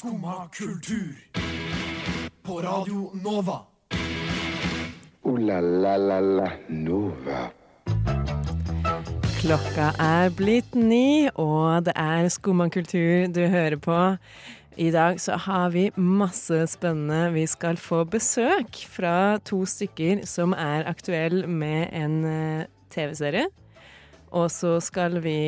[0.00, 1.14] Skumma kultur.
[2.42, 3.58] På Radio Nova.
[5.22, 7.42] O-la-la-la-la Nova.
[9.42, 13.98] Klokka er blitt ni, og det er Skumma kultur du hører på.
[14.80, 17.34] I dag så har vi masse spennende.
[17.36, 23.50] Vi skal få besøk fra to stykker som er aktuelle med en eh, TV-serie.
[24.30, 25.40] Og så skal vi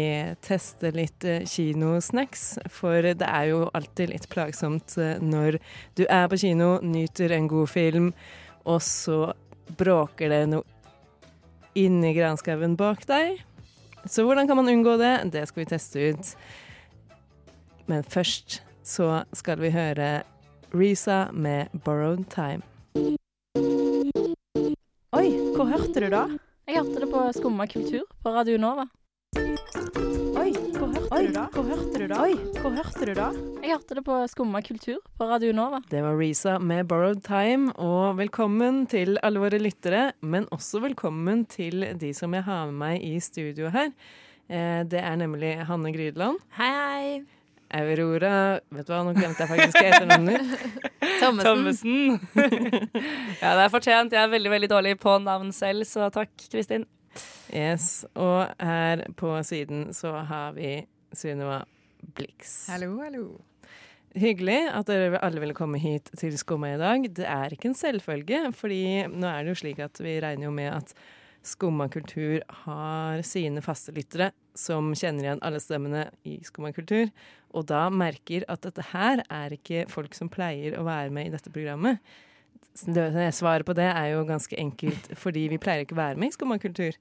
[0.42, 5.60] teste litt eh, kinosnacks, for det er jo alltid litt plagsomt eh, når
[5.98, 8.10] du er på kino, nyter en god film,
[8.66, 9.20] og så
[9.78, 10.66] bråker det noe
[11.78, 13.38] inni granskauen bak deg.
[14.02, 15.14] Så hvordan kan man unngå det?
[15.30, 16.34] Det skal vi teste ut.
[17.86, 20.24] Men først så skal vi høre
[20.74, 22.66] Risa med 'Borrowed Time'.
[25.12, 26.26] Oi, hva hørte du da?
[26.68, 28.84] Jeg hørte det på Skumma kultur på Radio Nova.
[30.38, 31.44] Oi, hvor hørte du da?
[31.54, 32.20] Hvor hørte du da?
[32.22, 33.26] Oi, hvor hørte du da?
[33.62, 35.80] Jeg hørte det på Skumma kultur på Radio Nova.
[35.90, 40.12] Det var Risa med 'Borrowed Time', og velkommen til alle våre lyttere.
[40.22, 43.90] Men også velkommen til de som jeg har med meg i studio her.
[44.48, 46.38] Eh, Det er nemlig Hanne Grydland.
[46.58, 47.24] Hei, hei.
[47.72, 50.56] Aurora Vet du hva, nå glemte jeg faktisk etternavnet.
[51.22, 51.46] Thommessen.
[51.46, 52.18] Thommessen.
[53.42, 54.14] ja, det er fortjent.
[54.14, 56.86] Jeg er veldig veldig dårlig på navn selv, så takk, Kristin.
[57.52, 61.62] Yes, Og her på siden så har vi Sunniva
[62.16, 62.66] Blix.
[62.72, 63.26] Hallo, hallo.
[64.18, 67.08] Hyggelig at dere alle ville komme hit til Skumma i dag.
[67.16, 70.54] Det er ikke en selvfølge, fordi nå er det jo slik at vi regner jo
[70.54, 70.96] med at
[71.42, 77.10] Skumma kultur har sine faste lyttere som kjenner igjen alle stemmene i Skummakultur,
[77.52, 81.34] og da merker at dette her er ikke folk som pleier å være med i
[81.34, 82.00] dette programmet.
[82.72, 86.36] Svaret på det er jo ganske enkelt, fordi vi pleier ikke å være med i
[86.36, 86.96] Skummakultur.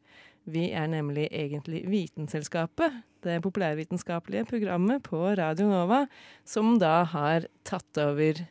[0.51, 6.07] Vi er nemlig egentlig Vitenselskapet, det populærvitenskapelige programmet på Radio Nova,
[6.43, 8.41] som da har tatt over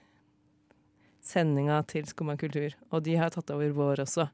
[1.21, 2.39] sendinga til Skumma.
[2.91, 4.31] Og de har tatt over vår også.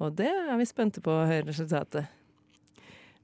[0.00, 2.19] Og det er vi spente på å høre resultatet.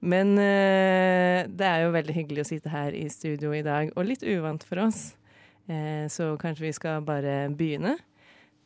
[0.06, 4.06] Men eh, det er jo veldig hyggelig å sitte her i studio i dag, og
[4.06, 5.08] litt uvant for oss.
[5.66, 7.96] Eh, så kanskje vi skal bare begynne.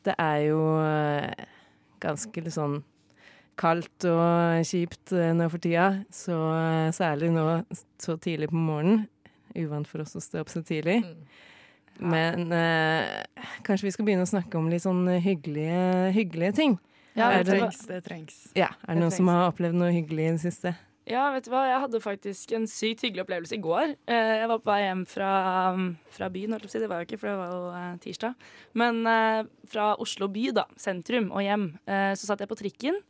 [0.05, 1.47] Det er jo eh,
[2.01, 2.81] ganske litt sånn
[3.61, 5.89] kaldt og kjipt eh, nå for tida.
[6.13, 7.47] Så eh, særlig nå
[8.01, 9.07] så tidlig på morgenen.
[9.59, 11.01] Uvant for oss å stå opp så tidlig.
[12.01, 13.25] Men eh,
[13.67, 16.79] kanskje vi skal begynne å snakke om litt sånn hyggelige, hyggelige ting.
[17.17, 17.81] Ja, det, trengs.
[17.89, 18.37] det trengs.
[18.55, 20.77] ja, er det Det noen som har opplevd noe hyggelig i det siste?
[21.09, 21.63] Ja, vet du hva?
[21.67, 23.95] Jeg hadde faktisk en sykt hyggelig opplevelse i går.
[24.07, 25.31] Eh, Jeg var på vei hjem fra,
[25.73, 26.83] um, fra byen, holdt jeg på å si.
[26.85, 28.35] Det var jo ikke, for det var jo eh, tirsdag.
[28.79, 33.01] Men eh, fra Oslo by, da, sentrum, og hjem, så satt jeg på trikken.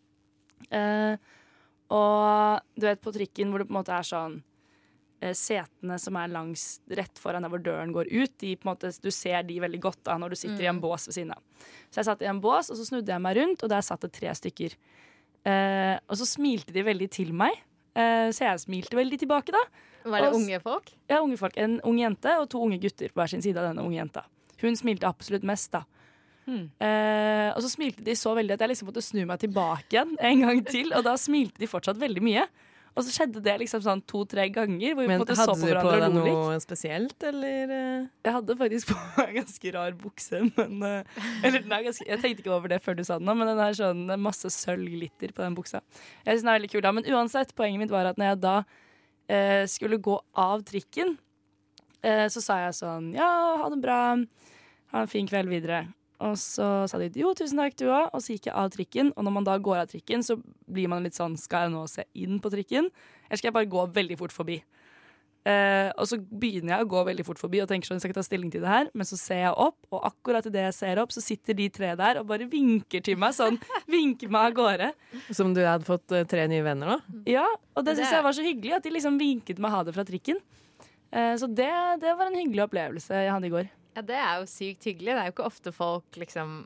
[1.91, 4.39] Og du vet på trikken hvor det på en måte er sånn
[5.37, 6.63] Setene som er langs
[6.97, 10.15] rett foran der hvor døren går ut, de måte, du ser de veldig godt da
[10.17, 11.43] når du sitter i en bås ved siden av.
[11.93, 14.01] Så jeg satt i en bås, og så snudde jeg meg rundt, og der satt
[14.07, 14.79] det tre stykker.
[15.45, 17.53] Eh, og så smilte de veldig til meg.
[17.95, 19.63] Eh, så jeg smilte veldig tilbake, da.
[20.05, 20.93] Var det Og unge folk?
[21.11, 21.57] Ja, unge folk.
[21.61, 24.25] En ung jente og to unge gutter på hver sin side av denne unge jenta.
[24.61, 25.85] Hun smilte absolutt mest, da.
[26.81, 30.17] Eh, og så smilte de så veldig at jeg liksom måtte snu meg tilbake igjen
[30.19, 30.93] en gang til.
[30.97, 32.47] Og da smilte de fortsatt veldig mye.
[32.97, 34.97] Og så skjedde det liksom sånn to-tre ganger.
[34.97, 37.75] Hvor vi Men på hadde så på du på deg noe spesielt, eller?
[37.77, 38.09] eh?
[38.27, 42.23] Jeg hadde faktisk på meg en ganske rar bukse, men eh, Eller er ganske, jeg
[42.25, 45.35] tenkte ikke over det før du sa det nå, men den er sånn masse sølvglitter
[45.37, 45.83] på den buksa.
[46.25, 48.43] Jeg synes den er veldig kul da, Men uansett, poenget mitt var at når jeg
[48.43, 48.57] da
[49.31, 51.15] eh, skulle gå av trikken,
[52.03, 53.31] eh, så sa jeg sånn Ja,
[53.63, 54.03] ha det bra.
[54.91, 55.85] Ha en fin kveld videre.
[56.21, 58.11] Og så sa de jo, tusen takk, du òg.
[58.13, 59.13] Og så gikk jeg av trikken.
[59.17, 60.37] Og når man da går av trikken, så
[60.69, 62.91] blir man litt sånn Skal jeg nå se inn på trikken,
[63.29, 64.61] eller skal jeg bare gå veldig fort forbi?
[65.49, 68.11] Eh, og så begynner jeg å gå veldig fort forbi og tenker sånn, jeg skal
[68.13, 70.75] ikke ta stilling til det her, men så ser jeg opp, og akkurat idet jeg
[70.77, 73.57] ser opp, så sitter de tre der og bare vinker til meg sånn.
[73.89, 74.91] vinker meg av gårde.
[75.33, 77.19] Som du hadde fått eh, tre nye venner, da?
[77.39, 79.81] Ja, og det Det- syns jeg var så hyggelig, at de liksom vinket meg ha
[79.89, 80.43] det fra trikken.
[81.11, 81.73] Eh, så det,
[82.05, 83.73] det var en hyggelig opplevelse jeg hadde i går.
[83.97, 85.15] Ja, det er jo sykt hyggelig.
[85.15, 86.63] Det er jo ikke ofte folk liksom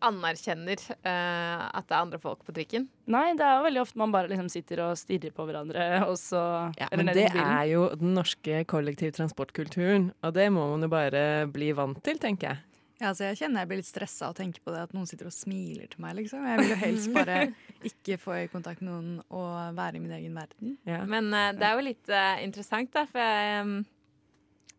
[0.00, 2.86] anerkjenner uh, at det er andre folk på trikken.
[3.10, 6.16] Nei, det er jo veldig ofte man bare liksom sitter og stirrer på hverandre, og
[6.20, 6.40] så
[6.80, 11.72] Ja, men det er jo den norske kollektivtransportkulturen, og det må man jo bare bli
[11.76, 12.64] vant til, tenker jeg.
[13.00, 15.06] Ja, altså jeg kjenner jeg blir litt stressa av å tenke på det at noen
[15.08, 16.18] sitter og smiler til meg.
[16.18, 16.44] liksom.
[16.44, 17.38] Jeg vil jo helst bare
[17.90, 20.74] ikke få kontakt med noen og være i min egen verden.
[20.88, 21.00] Ja.
[21.08, 23.72] Men uh, det er jo litt uh, interessant, da, for jeg, em,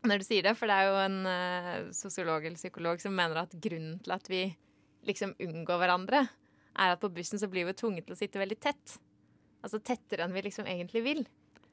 [0.07, 3.43] når du sier det, for det er jo en uh, sosiolog eller psykolog som mener
[3.43, 4.43] at grunnen til at vi
[5.07, 6.23] liksom unngår hverandre,
[6.81, 8.97] er at på bussen så blir vi tvunget til å sitte veldig tett.
[9.61, 11.23] Altså tettere enn vi liksom egentlig vil.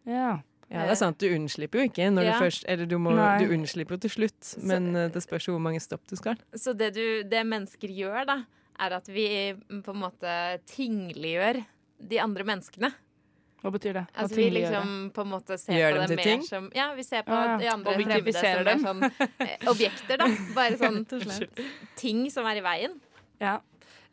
[0.09, 0.39] Ja.
[0.69, 1.17] Ja, det er sant.
[1.17, 2.33] Du unnslipper jo ikke når Ja.
[2.37, 5.55] du først Eller du, må, du unnslipper jo til slutt, men så, det spørs jo
[5.55, 6.37] hvor mange stopp du skal.
[6.53, 8.37] Så det, du, det mennesker gjør, da,
[8.79, 10.35] er at vi på en måte
[10.69, 11.63] tingliggjør
[12.11, 12.93] de andre menneskene.
[13.59, 14.05] Hva betyr det?
[14.13, 16.45] Hva Altså vi liksom på en måte ser Gjør på dem til mer ting?
[16.47, 17.57] som Ja, vi ser på Ja, ja.
[17.59, 19.03] de andre fremmede som er sånn
[19.43, 20.29] eh, objekter, da.
[20.59, 21.01] Bare sånn
[21.99, 22.95] ting som er i veien.
[23.43, 23.57] Ja.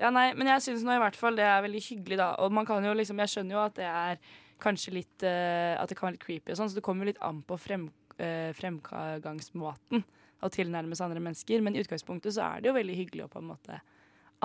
[0.02, 2.32] ja, nei, men jeg syns nå i hvert fall det er veldig hyggelig, da.
[2.42, 4.20] Og man kan jo liksom, jeg skjønner jo at det er
[4.62, 7.12] kanskje litt uh, At det kan være litt creepy og sånn, så det kommer jo
[7.14, 10.06] litt an på frem, uh, fremgangsmåten
[10.46, 11.62] å tilnærmes andre mennesker.
[11.62, 13.80] Men i utgangspunktet så er det jo veldig hyggelig å på en måte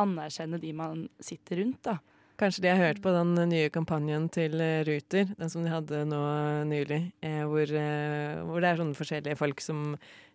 [0.00, 1.96] anerkjenne de man sitter rundt, da.
[2.41, 5.99] Kanskje de har hørt på den nye kampanjen til eh, Ruter, den som de hadde
[6.09, 6.21] nå
[6.71, 9.83] nylig, eh, hvor, eh, hvor det er sånne forskjellige folk som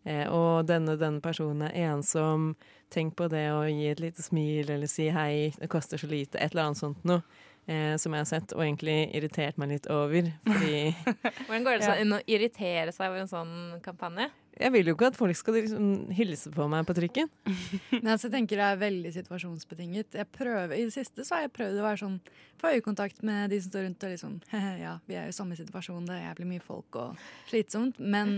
[0.05, 2.51] eh, Og denne denne personen er ensom.
[2.93, 6.37] Tenk på det å gi et lite smil eller si hei, det koster så lite.
[6.37, 7.25] Et eller annet sånt noe.
[7.65, 10.27] Eh, som jeg har sett og egentlig irritert meg litt over.
[10.45, 10.81] Fordi
[11.47, 14.29] Hvordan går det sånn å irritere seg over en sånn kampanje?
[14.55, 17.27] jeg vil jo ikke at folk skal liksom hilse på meg på trikken.
[17.91, 20.15] Nei, altså, jeg tenker det er veldig situasjonsbetinget.
[20.15, 22.19] Jeg prøver, I det siste så har jeg prøvd å være sånn
[22.61, 24.37] få øyekontakt med de som står rundt og liksom
[24.85, 27.99] Ja, vi er jo i samme situasjon, det er jævlig mye folk og slitsomt.
[27.99, 28.37] Men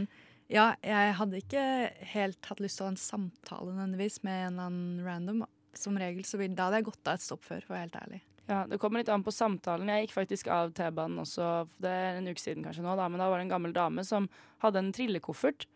[0.50, 1.68] ja, jeg hadde ikke
[2.16, 5.46] helt hatt lyst til å ha en samtale nødvendigvis med en eller annen random.
[5.78, 7.86] Som regel så vil, Da hadde jeg gått av et stopp før, for å være
[7.86, 8.24] helt ærlig.
[8.48, 9.90] Ja, Det kommer litt an på samtalen.
[9.92, 13.20] Jeg gikk faktisk av T-banen også, det er en uke siden kanskje nå, da, men
[13.20, 14.30] da var det en gammel dame som
[14.64, 15.68] hadde en trillekoffert.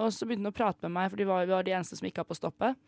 [0.00, 2.08] Og så begynte hun å prate med meg, for de var, var de eneste som
[2.08, 2.80] ikke var på stoppet.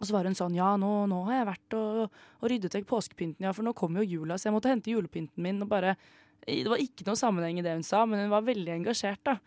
[0.00, 2.88] Og så var hun sånn Ja, nå, nå har jeg vært og, og ryddet vekk
[2.90, 5.60] påskepynten, ja, for nå kommer jo jula, så jeg måtte hente julepynten min.
[5.62, 5.94] Og bare
[6.44, 9.38] Det var ikke noe sammenheng i det hun sa, men hun var veldig engasjert, da.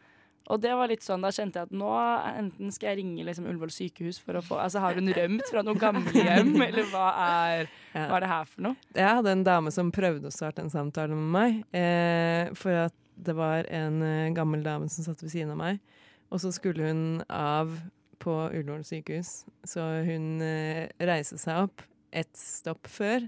[0.47, 1.89] Og det var litt sånn, da kjente jeg at nå
[2.29, 5.63] enten skal jeg ringe liksom Ullevål sykehus for å få Altså har hun rømt fra
[5.65, 8.87] noe gamlehjem, eller hva er, hva er det her for noe?
[8.95, 11.59] Jeg hadde en dame som prøvde å starte en samtale med meg.
[11.75, 15.83] Eh, for at det var en eh, gammel dame som satt ved siden av meg.
[16.31, 17.75] Og så skulle hun av
[18.23, 19.41] på Ullevål sykehus.
[19.67, 21.83] Så hun eh, reiste seg opp
[22.15, 23.27] et stopp før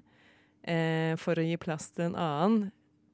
[0.63, 2.69] eh, for å gi plass til en annen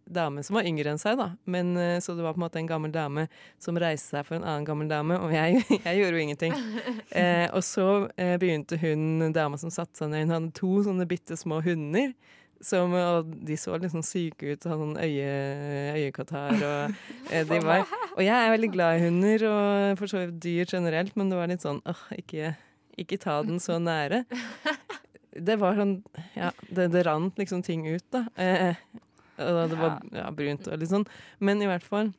[0.05, 1.31] dame som var yngre enn seg, da.
[1.49, 3.27] Men, eh, så det var på en måte en gammel dame
[3.61, 6.55] som reiste seg for en annen gammel dame, og jeg, jeg gjorde jo ingenting.
[7.15, 11.05] Eh, og så eh, begynte hun, dama som satte seg ned, hun hadde to sånne
[11.07, 12.11] bitte små hunder.
[12.63, 15.29] Som, og de så litt sånn syke ut, hadde sånn øye,
[15.99, 16.97] øyekatarr og
[17.29, 17.83] eh, de var
[18.17, 21.39] Og jeg er veldig glad i hunder og for så vidt dyr generelt, men det
[21.39, 22.53] var litt sånn åh, ikke,
[22.99, 24.23] ikke ta den så nære.
[25.35, 25.97] Det var sånn
[26.35, 28.25] Ja, det, det rant liksom ting ut, da.
[28.39, 28.79] Eh,
[29.37, 31.07] det var ja, brunt og litt sånn.
[31.43, 32.13] Men i hvert fall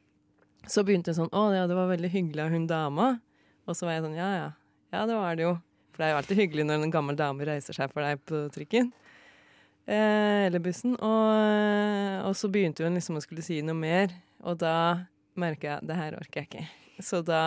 [0.66, 3.08] så begynte det sånn Å ja, det var veldig hyggelig av hun dama.
[3.66, 4.48] Og så var jeg sånn Ja ja.
[4.94, 5.56] Ja, det var det jo.
[5.92, 8.46] For det er jo alltid hyggelig når en gammel dame reiser seg for deg på
[8.54, 8.90] trikken.
[9.86, 10.96] Eh, eller bussen.
[10.98, 14.14] Og, og så begynte hun liksom å skulle si noe mer,
[14.44, 14.74] og da
[15.38, 16.66] merka jeg det her orker jeg ikke.
[17.02, 17.40] Så da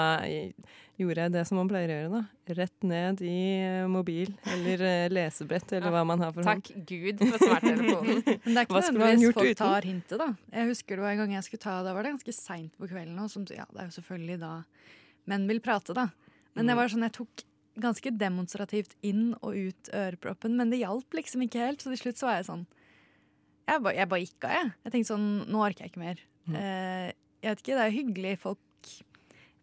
[0.99, 2.53] gjorde jeg det som man pleier å gjøre, da.
[2.59, 6.63] Rett ned i eh, mobil eller eh, lesebrett eller hva man har for hånd.
[6.67, 8.23] Takk Gud for smarttelefonen.
[8.45, 9.59] Men det er ikke nødvendigvis folk uten?
[9.63, 10.27] tar hintet, da.
[10.53, 12.89] Jeg husker det var en gang jeg skulle ta Da var det ganske seint på
[12.91, 14.51] kvelden, og som, ja, det er jo selvfølgelig da
[15.29, 16.09] menn vil prate, da.
[16.57, 16.69] Men Mm.
[16.71, 17.43] det var sånn jeg tok
[17.79, 22.19] ganske demonstrativt inn og ut øreproppen, men det hjalp liksom ikke helt, så til slutt
[22.19, 22.65] så var jeg sånn
[23.69, 24.71] Jeg bare, jeg bare gikk av, jeg.
[24.83, 26.19] Jeg tenkte sånn Nå orker jeg ikke mer.
[26.49, 26.55] Mm.
[26.57, 27.11] Eh,
[27.45, 28.31] jeg vet ikke, det er hyggelig.
[28.41, 28.59] Folk,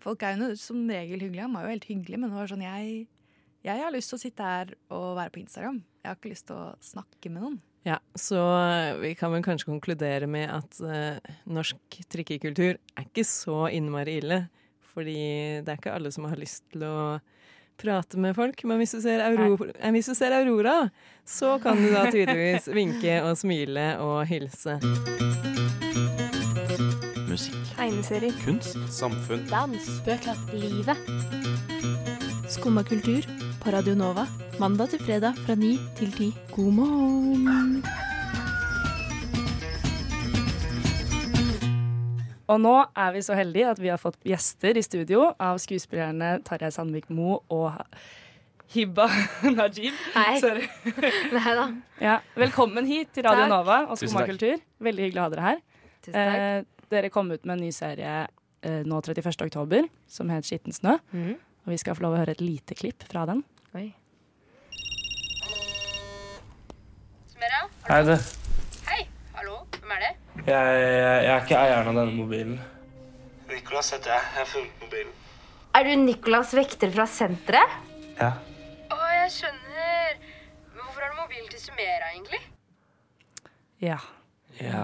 [0.02, 1.44] folk er jo som regel hyggelige.
[1.46, 3.06] Han var jo helt hyggelig, men det var sånn jeg
[3.67, 5.81] jeg har lyst til å sitte her og være på Instagram.
[5.98, 7.56] Jeg har ikke lyst til å snakke med noen.
[7.86, 13.26] Ja, så eh, vi kan vel kanskje konkludere med at eh, norsk trikkekultur er ikke
[13.26, 14.44] så innmari ille.
[14.94, 15.17] Fordi
[15.67, 16.96] det er ikke alle som har lyst til å
[17.79, 18.62] prate med folk.
[18.67, 20.76] Men hvis du ser, Aurora, eh, hvis du ser Aurora,
[21.26, 24.79] så kan du da tydeligvis vinke og smile og hilse.
[27.36, 28.32] Musikk, Tegneserier.
[28.44, 29.43] kunst, samfunn.
[29.50, 29.88] Dans.
[30.06, 30.36] Bøker.
[30.56, 30.96] Livet.
[32.48, 33.26] Skumma kultur
[33.60, 34.24] på Radio Nova.
[34.58, 36.31] Mandag til fredag fra ni til ti.
[36.55, 37.82] God morgen.
[42.48, 46.38] Og nå er vi så heldige at vi har fått gjester i studio av skuespillerne
[46.46, 47.76] Tarjei Sandvik Mo og
[48.72, 49.10] Hibba
[49.58, 49.93] Najib.
[50.14, 50.38] Hei.
[50.40, 50.64] Sorry.
[51.36, 51.69] Nei da.
[52.00, 53.52] Ja, velkommen hit til Radio Takk.
[53.52, 54.56] Nova og Tusen Skumma kultur.
[54.88, 55.60] Veldig hyggelig å ha dere her.
[56.00, 56.40] Tusen takk.
[56.40, 58.14] Eh, dere kom ut med en ny serie
[58.62, 59.46] eh, nå 31.
[59.48, 60.96] oktober som het Skitten snø.
[61.12, 61.36] Mm.
[61.66, 63.43] Og vi skal få lov å høre et lite klipp fra den.
[63.74, 63.90] Oi.
[67.86, 68.16] Hei, du.
[68.88, 69.02] Hei,
[69.36, 70.08] hallo, hvem er det?
[70.40, 72.56] Jeg, jeg, jeg er ikke eieren av denne mobilen.
[73.46, 74.24] Nicolas heter jeg.
[74.32, 75.12] Jeg har funnet mobilen.
[75.78, 77.76] Er du Nicolas Vekter fra senteret?
[78.19, 78.32] Ja.
[78.90, 80.19] Å, jeg skjønner.
[80.72, 82.43] Men hvorfor har du mobilen til Sumera, egentlig?
[83.86, 84.00] Ja.
[84.58, 84.82] Ja.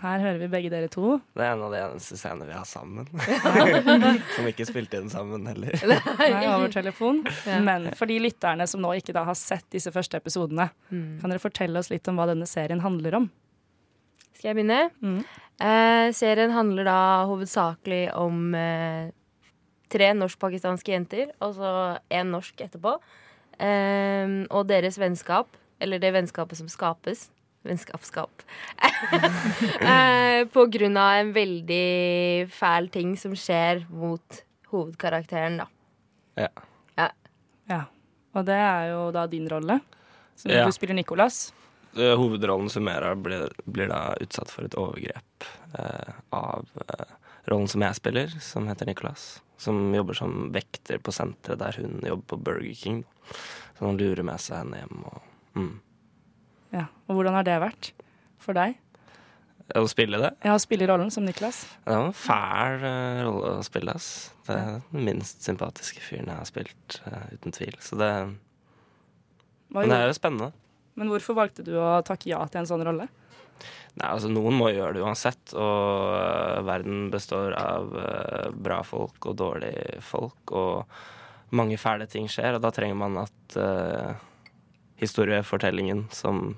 [0.00, 1.18] Her hører vi begge dere to.
[1.36, 3.04] Det er en av de eneste scenene vi har sammen.
[4.36, 5.76] som ikke spilte inn sammen heller.
[5.90, 7.20] Nei, over telefon.
[7.44, 7.58] Ja.
[7.66, 11.20] Men for de lytterne som nå ikke da har sett disse første episodene, Mm.
[11.20, 13.28] kan dere fortelle oss litt om hva denne serien handler om?
[14.34, 14.78] Skal jeg begynne?
[15.04, 15.18] Mm.
[15.60, 19.10] Eh, serien handler da hovedsakelig om eh,
[19.92, 21.74] tre norsk-pakistanske jenter, og så
[22.10, 22.96] én norsk etterpå.
[23.60, 27.28] Eh, og deres vennskap, eller det vennskapet som skapes.
[27.66, 28.42] Vennskapsskap.
[29.80, 35.68] eh, på grunn av en veldig fæl ting som skjer mot hovedkarakteren, da.
[36.40, 36.50] Ja.
[37.70, 37.80] Ja.
[38.34, 39.80] Og det er jo da din rolle.
[40.36, 40.66] Så Ja.
[40.66, 41.52] Du spiller Nicolas.
[41.94, 45.44] Hovedrollen Hovedrollen Sumera blir, blir da utsatt for et overgrep
[45.78, 47.14] eh, av eh,
[47.50, 49.42] rollen som jeg spiller, som heter Nicolas.
[49.58, 53.04] Som jobber som vekter på senteret der hun jobber på Burger King.
[53.78, 55.02] Så han lurer med seg henne hjem.
[55.10, 55.22] Og,
[55.58, 55.74] mm.
[56.74, 56.86] Ja.
[57.08, 57.90] Og hvordan har det vært
[58.40, 58.78] for deg?
[59.78, 60.30] Å spille det?
[60.42, 61.62] Ja, å spille rollen som Niklas.
[61.84, 64.32] Det var en fæl uh, rolle å spille, ass.
[64.46, 67.76] Det er den minst sympatiske fyren jeg har spilt, uh, uten tvil.
[67.84, 68.10] Så det
[69.70, 70.50] Men det er jo spennende.
[70.98, 73.06] Men hvorfor valgte du å takke ja til en sånn rolle?
[73.98, 77.94] Nei, altså Noen må gjøre det uansett, og uh, verden består av
[78.58, 83.58] bra folk og dårlige folk, og mange fæle ting skjer, og da trenger man at
[85.00, 86.54] historiefortellingen som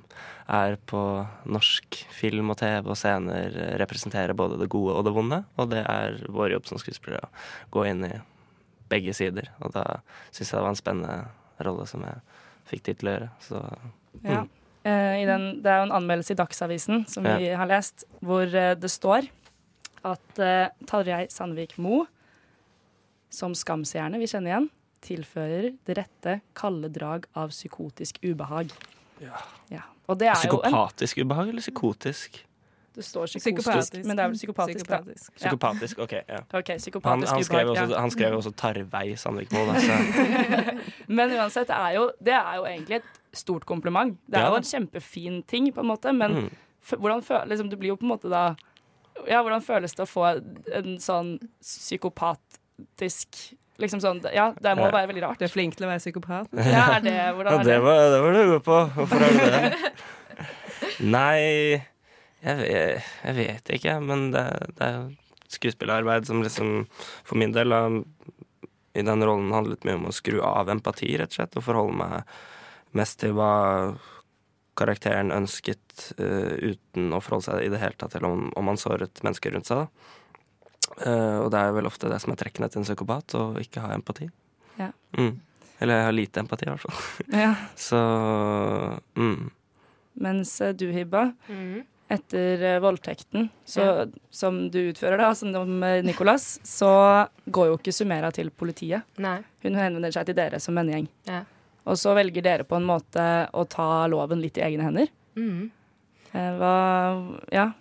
[0.50, 1.00] er på
[1.46, 5.70] norsk film og TV og scener, øh, representerer både det gode og det vonde, og
[5.72, 8.16] det er vår jobb som skuespillere å gå inn i
[8.92, 9.84] begge sider, og da
[10.30, 11.20] syns jeg det var en spennende
[11.62, 12.18] rolle som jeg
[12.72, 13.62] fikk tid til å gjøre, så
[14.26, 14.42] Ja.
[14.82, 18.42] Eh, i den, det er jo en anmeldelse i Dagsavisen som vi har lest, hvor
[18.50, 19.28] eh, det står
[20.02, 22.00] at uh, Tarjei Sandvik Mo,
[23.30, 24.66] som skamseerne vi kjenner igjen,
[25.02, 28.72] tilfører det rette kalde drag av psykotisk ubehag.
[29.22, 29.82] Ja.
[30.08, 32.40] Og det er jo en Psykopatisk ubehag eller psykotisk?
[32.92, 34.04] Det står psykotisk, Psykopatisk.
[34.06, 35.30] men det er vel psykopatisk, Psykopatisk.
[35.32, 35.38] da.
[35.40, 36.12] Psykopatisk, OK.
[36.28, 36.40] ja.
[36.52, 37.84] okay Han, psykopatisk han, skrev ubehag.
[37.86, 38.00] også, ja.
[38.00, 39.72] han skrev også Tarvei Sandvikmo, da.
[41.16, 44.18] Men uansett, det er, jo, det er jo egentlig et stort kompliment.
[44.26, 44.50] Det er Ja.
[44.50, 46.50] jo en kjempefin ting, på en måte, men Mm.
[46.82, 48.54] f hvordan føler liksom, Du blir jo på en måte da
[49.28, 50.26] Ja, hvordan føles det å få
[50.74, 55.38] en sånn psykopatisk Liksom sånn Ja, det må være veldig rart.
[55.40, 56.50] Du er flink til å være psykopat.
[56.74, 57.80] Ja, er det, hvordan Ja, er det det?
[57.86, 58.78] var, det var du god på.
[58.98, 59.92] Hvorfor er du det?
[61.16, 61.82] Nei,
[62.42, 64.44] jeg vet, jeg vet ikke, men det,
[64.78, 65.04] det er jo
[65.52, 66.86] skuespillerarbeid som liksom
[67.26, 68.00] For min del har
[68.92, 71.96] i den rollen handlet mye om å skru av empati, rett og slett, og forholde
[71.96, 72.34] meg
[72.98, 73.52] mest til hva
[74.76, 78.80] karakteren ønsket, uh, uten å forholde seg i det hele tatt til om, om han
[78.80, 79.86] såret mennesker rundt seg.
[79.86, 80.18] da.
[81.00, 83.84] Eh, og det er vel ofte det som er trekkene til en psykopat, å ikke
[83.84, 84.28] ha empati.
[84.78, 84.90] Ja.
[85.18, 85.40] Mm.
[85.82, 87.00] Eller jeg har lite empati, i hvert fall.
[87.44, 87.54] Ja.
[87.78, 88.02] Så
[89.18, 89.50] mm.
[90.22, 91.80] Mens eh, du, Hibba, mm.
[92.12, 96.92] etter eh, voldtekten så, som du utfører, da, som Nicolas, så
[97.46, 99.08] går jo ikke Sumera til politiet.
[99.22, 99.40] Nei.
[99.64, 101.08] Hun henvender seg til dere som vennegjeng.
[101.30, 101.44] Ja.
[101.88, 105.08] Og så velger dere på en måte å ta loven litt i egne hender.
[106.32, 106.76] Eh, Hva,
[107.52, 107.72] ja,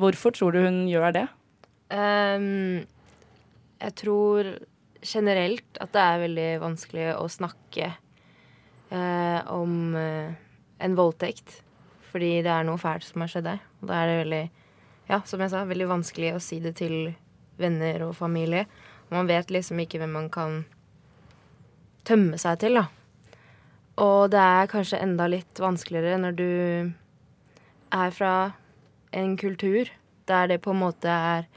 [0.00, 1.26] hvorfor tror du hun gjør det?
[1.92, 2.86] Ehm,
[3.82, 4.48] jeg tror
[5.02, 7.88] generelt at det er veldig vanskelig å snakke
[8.92, 10.30] uh, om uh,
[10.78, 11.58] en voldtekt.
[12.12, 13.60] Fordi det er noe fælt som har skjedd der.
[13.80, 14.42] Og da er det veldig,
[15.10, 17.14] ja, som jeg sa, veldig vanskelig å si det til
[17.60, 18.66] venner og familie.
[19.08, 20.62] Og man vet liksom ikke hvem man kan
[22.08, 22.86] tømme seg til, da.
[24.02, 26.52] Og det er kanskje enda litt vanskeligere når du
[27.92, 28.34] er fra
[29.12, 29.90] en kultur
[30.30, 31.48] der det på en måte er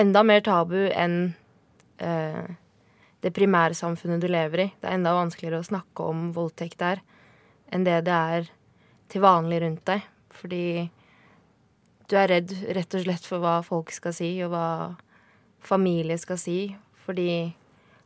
[0.00, 1.34] enda mer tabu enn
[2.00, 2.46] eh,
[3.20, 4.68] det primærsamfunnet du lever i.
[4.80, 7.02] Det er enda vanskeligere å snakke om voldtekt der
[7.70, 8.48] enn det det er
[9.10, 10.06] til vanlig rundt deg.
[10.34, 10.64] Fordi
[12.10, 14.68] du er redd rett og slett for hva folk skal si, og hva
[15.62, 16.58] familie skal si.
[17.04, 17.50] Fordi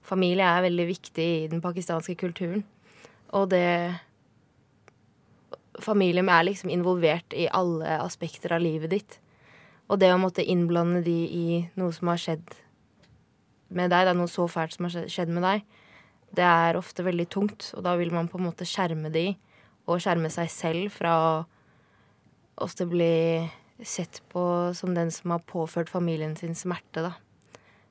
[0.04, 2.66] familie er veldig viktig i den pakistanske kulturen.
[3.34, 3.68] Og det
[5.82, 9.16] Familien er liksom involvert i alle aspekter av livet ditt.
[9.92, 12.54] Og det å måtte innblande de i noe som har skjedd
[13.74, 15.64] med deg, det er noe så fælt som har skjedd- med deg,
[16.34, 17.72] det er ofte veldig tungt.
[17.76, 19.36] Og da vil man på en måte skjerme de,
[19.86, 21.44] og skjerme seg selv fra
[22.56, 23.50] å bli
[23.82, 27.12] sett på som den som har påført familien sin smerte, da.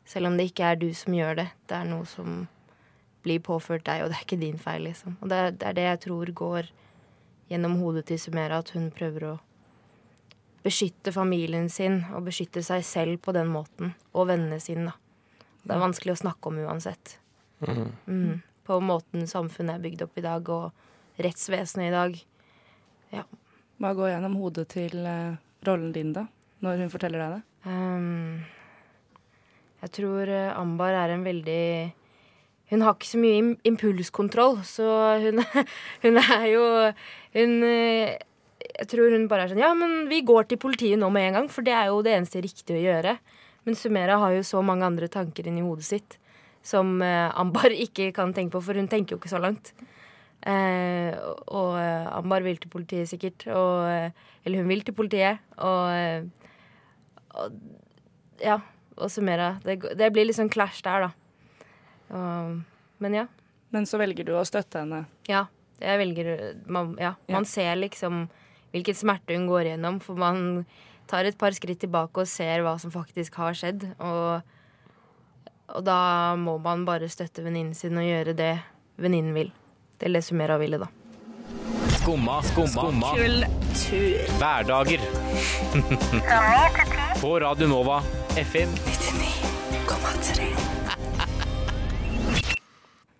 [0.05, 1.50] Selv om det ikke er du som gjør det.
[1.67, 2.47] Det er noe som
[3.23, 5.17] blir påført deg, og det er ikke din feil, liksom.
[5.21, 6.69] Og det er det jeg tror går
[7.51, 9.39] gjennom hodet til Sumera, at hun prøver å
[10.63, 13.93] beskytte familien sin og beskytte seg selv på den måten.
[14.13, 15.00] Og vennene sine, da.
[15.63, 17.17] Det er vanskelig å snakke om uansett.
[17.63, 17.91] Mhm.
[18.08, 18.41] Mm.
[18.63, 22.22] På måten samfunnet er bygd opp i dag, og rettsvesenet i dag.
[23.84, 25.36] Hva går gjennom hodet til eh,
[25.67, 26.27] rollen din, da?
[26.63, 27.41] når hun forteller deg det?
[27.67, 28.43] Um,
[29.84, 31.91] jeg tror eh, Ambar er en veldig
[32.72, 34.88] Hun har ikke så mye impulskontroll, så
[35.24, 35.43] hun,
[36.05, 36.63] hun er jo
[37.36, 38.15] Hun eh,
[38.63, 41.39] Jeg tror hun bare er sånn Ja, men vi går til politiet nå med en
[41.39, 43.17] gang, for det er jo det eneste riktige å gjøre.
[43.67, 46.17] Men Sumera har jo så mange andre tanker inni hodet sitt
[46.63, 49.74] som eh, Ambar ikke kan tenke på, for hun tenker jo ikke så langt.
[50.43, 51.15] Eh,
[51.55, 56.29] og eh, Ambar vil til politiet sikkert, og, eh, eller hun vil til politiet, og,
[57.39, 58.60] og ja,
[58.98, 59.58] og Sumera.
[59.63, 61.70] Det, det blir litt sånn clash der, da.
[62.13, 62.62] Og,
[63.03, 63.27] men ja.
[63.74, 65.05] Men så velger du å støtte henne.
[65.25, 65.48] Ja,
[65.82, 66.27] jeg velger
[66.70, 68.27] man, ja, man ser liksom
[68.74, 70.65] hvilken smerte hun går gjennom, for man
[71.10, 73.86] tar et par skritt tilbake og ser hva som faktisk har skjedd.
[74.01, 74.42] Og,
[75.74, 76.00] og da
[76.39, 78.56] må man bare støtte venninnen sin og gjøre det
[79.01, 79.53] venninnen vil.
[80.00, 80.89] Det er det Sumera ville, da.
[82.00, 83.13] Skumma, skumma, skumma.
[83.15, 84.34] Kultur.
[84.42, 85.06] Hverdager.
[87.22, 88.01] På Radio Nova,
[88.36, 88.92] FM.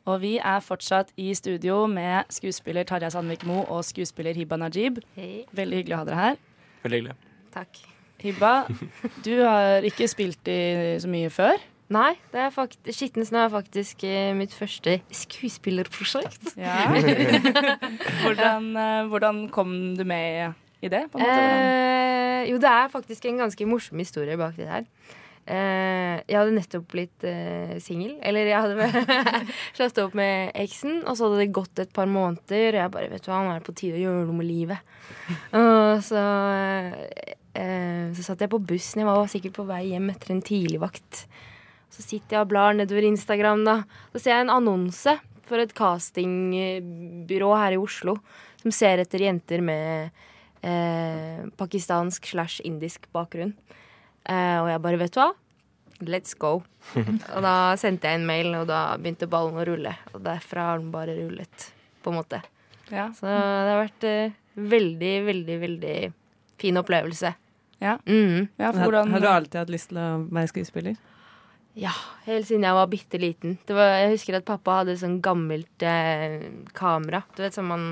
[0.04, 5.00] Og vi er fortsatt i studio med skuespiller Tarjei Sandvik Mo og skuespiller Hibba Najib.
[5.16, 5.46] Hei.
[5.56, 6.42] Veldig hyggelig å ha dere her.
[6.84, 7.16] Veldig hyggelig.
[7.54, 7.80] Takk.
[8.24, 8.52] Hibba,
[9.24, 11.56] du har ikke spilt i så mye før.
[11.94, 16.54] Nei, det er Skitten snø er faktisk eh, mitt første skuespillerprosjekt.
[16.60, 16.88] Ja.
[18.24, 21.06] hvordan, eh, hvordan kom du med i det?
[21.12, 21.44] På en måte?
[21.44, 24.88] Eh, jo, det er faktisk en ganske morsom historie bak det her.
[25.44, 28.16] Eh, jeg hadde nettopp blitt eh, singel.
[28.24, 29.46] Eller jeg hadde
[29.78, 32.70] slått opp med eksen, og så hadde det gått et par måneder.
[32.72, 34.50] Og jeg bare, vet du hva, nå er det på tide å gjøre noe med
[34.50, 34.94] livet.
[35.60, 36.22] Og så,
[37.60, 39.04] eh, så satt jeg på bussen.
[39.04, 41.26] Jeg var sikkert på vei hjem etter en tidligvakt.
[41.94, 43.76] Så sitter jeg og blar nedover Instagram, da.
[44.16, 45.14] Så ser jeg en annonse
[45.46, 48.16] for et castingbyrå her i Oslo
[48.64, 50.10] som ser etter jenter med
[50.64, 53.54] eh, pakistansk slash indisk bakgrunn.
[54.24, 55.30] Eh, og jeg bare, vet du hva?
[56.04, 56.58] Let's go.
[57.34, 59.96] og da sendte jeg en mail, og da begynte ballen å rulle.
[60.14, 61.70] Og derfra har den bare rullet,
[62.04, 62.42] på en måte.
[62.90, 63.10] Ja.
[63.16, 65.98] Så det har vært eh, veldig, veldig, veldig
[66.62, 67.34] fin opplevelse.
[67.84, 67.98] Ja.
[68.08, 68.48] Mm.
[68.60, 71.00] Ja, hvordan, har du alltid hatt lyst til å være skuespiller?
[71.74, 71.94] Ja,
[72.28, 73.58] helt siden jeg var bitte liten.
[73.66, 76.46] Det var, jeg husker at pappa hadde sånn gammelt eh,
[76.78, 77.24] kamera.
[77.34, 77.88] Du vet sånn man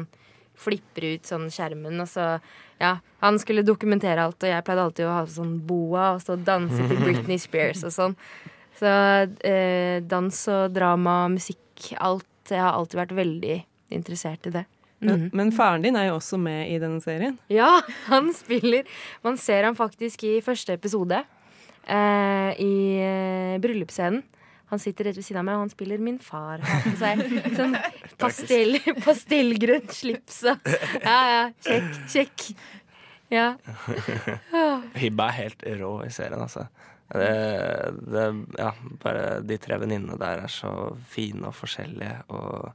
[0.62, 2.36] flipper ut sånn skjermen, og så
[2.82, 6.44] Ja, han skulle dokumentere alt, og jeg pleide alltid å ha sånn boa og og
[6.48, 8.16] danse til Britney Spears og sånn.
[8.82, 8.90] Så
[9.46, 12.26] eh, dans og drama, musikk, alt.
[12.50, 13.58] Jeg har alltid vært veldig
[13.94, 14.66] interessert i det.
[15.02, 15.30] Men, Mhm.
[15.34, 17.38] men faren din er jo også med i denne serien.
[17.50, 18.84] Ja, han spiller.
[19.24, 21.24] Man ser ham faktisk i første episode.
[21.88, 24.24] Eh, I eh, bryllupsscenen.
[24.72, 26.62] Han sitter rett ved siden av meg, og han spiller min far.
[26.64, 27.24] Har på seg
[27.58, 27.76] sånn
[28.22, 30.72] pastell, pastellgrønt slips og
[31.04, 31.42] Ja, ja.
[31.66, 32.46] Kjekk, kjekk.
[33.32, 33.50] Ja.
[35.02, 36.68] Hibba er helt rå i serien, altså.
[37.12, 37.32] Det,
[38.08, 38.72] det, ja,
[39.04, 40.72] bare de tre venninnene der er så
[41.12, 42.22] fine og forskjellige.
[42.32, 42.72] Og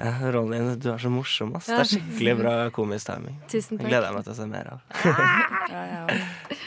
[0.00, 1.66] ja, Ronny, du er så morsom, ass.
[1.70, 3.36] Det er skikkelig bra komisk timing.
[3.50, 3.86] Tusen takk.
[3.88, 4.80] gleder jeg meg til å se mer av.
[5.74, 6.18] ja, ja.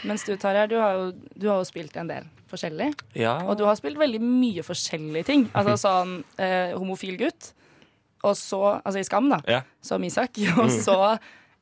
[0.07, 2.93] Mens du, Tarjei, du, har jo- du har jo spilt en del forskjellig.
[3.19, 5.47] Ja, Og du har spilt veldig mye forskjellige ting.
[5.53, 7.51] Altså sånn eh, homofil gutt,
[8.23, 9.61] og så Altså i Skam, da, Ja.
[9.83, 10.39] som Isak.
[10.63, 10.95] Og så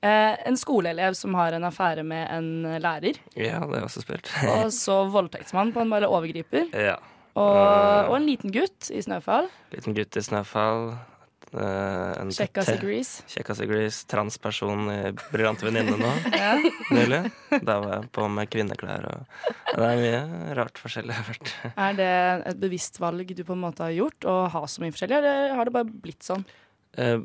[0.06, 3.18] eh, en skoleelev som har en affære med en lærer.
[3.36, 4.30] ja, det har jeg også spilt.
[4.54, 6.70] Og så voldtektsmann på en bare overgriper.
[6.74, 6.96] ja.
[7.36, 7.52] Og,
[8.08, 9.50] og en liten gutt i Snøfall.
[9.74, 10.94] Liten gutt i Snøfall.
[11.62, 13.24] Eh, en Kjekkas i Grease.
[13.32, 14.02] Kjekkas i Grease.
[14.12, 15.00] Transperson i
[15.32, 16.12] Briljante venninne nå.
[16.36, 16.54] Ja.
[16.92, 17.22] Nylig.
[17.66, 19.40] Da var jeg på med kvinneklær og
[19.72, 21.54] Det er mye rart forskjellig jeg har vært.
[21.88, 22.12] Er det
[22.52, 25.56] et bevisst valg du på en måte har gjort, å ha så mye forskjellig, eller
[25.58, 26.46] har det bare blitt sånn?
[27.02, 27.20] Eh,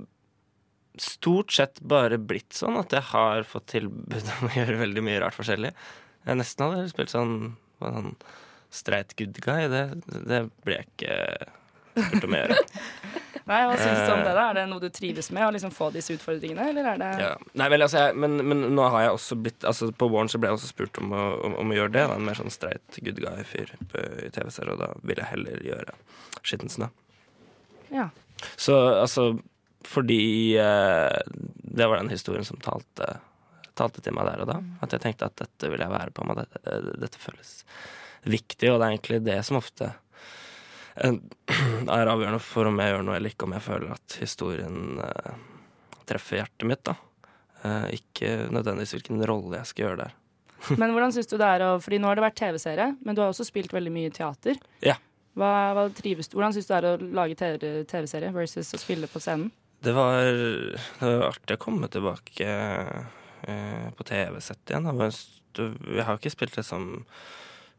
[1.01, 5.21] stort sett bare blitt sånn at jeg har fått tilbud om å gjøre veldig mye
[5.23, 5.73] rart forskjellig.
[6.27, 7.37] Jeg nesten hadde spilt sånn,
[7.81, 8.15] sånn
[8.71, 9.67] streit good guy.
[9.73, 9.85] Det,
[10.29, 11.19] det ble jeg ikke
[11.97, 12.59] spurt om å gjøre.
[13.49, 14.33] Nei, Hva syns du om det?
[14.37, 14.45] da?
[14.51, 17.31] Er det noe du trives med, å liksom få disse utfordringene, eller er det Ja.
[17.61, 20.39] Nei, vel, altså, jeg, men, men nå har jeg også blitt altså, På våren så
[20.39, 22.05] ble jeg også spurt om å, om, om å gjøre det.
[22.11, 25.97] Da, en mer sånn streit good guy-fyr i TV-serier, og da vil jeg heller gjøre
[26.43, 26.91] Skitten snø.
[27.91, 28.09] Ja.
[28.57, 29.25] Så altså
[29.85, 31.19] Fordi eh,
[31.81, 33.17] det var den historien som talte,
[33.79, 34.59] talte til meg der og da.
[34.85, 36.45] At jeg tenkte at dette vil jeg være på meg.
[36.45, 37.57] Dette, dette føles
[38.29, 40.01] viktig, og det er egentlig det som ofte eh,
[41.97, 45.35] er avgjørende for om jeg gjør noe eller ikke, om jeg føler at historien eh,
[46.11, 46.83] treffer hjertet mitt.
[46.87, 46.97] da.
[47.63, 50.17] Eh, ikke nødvendigvis hvilken rolle jeg skal gjøre der.
[50.81, 53.23] Men hvordan syns du det er å Fordi nå har det vært TV-serie, men du
[53.23, 54.59] har også spilt veldig mye teater.
[54.85, 54.99] Ja.
[55.39, 58.81] Hva, hva trives du Hvordan syns du det er å lage TV- TV-serie versus å
[58.83, 59.49] spille på scenen?
[59.81, 62.49] Det var, det var artig å komme tilbake
[63.49, 64.91] eh, på TV-sett igjen.
[64.93, 66.91] Det Jeg har ikke spilt liksom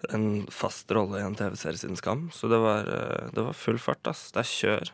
[0.10, 3.80] en fast rolle i en TV-serie siden Skam, så det var, eh, det var full
[3.82, 4.06] fart.
[4.08, 4.32] ass.
[4.32, 4.92] Det er kjør.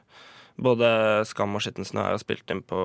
[0.57, 0.87] Både
[1.29, 2.79] Skam og Skitten snø er spilt inn på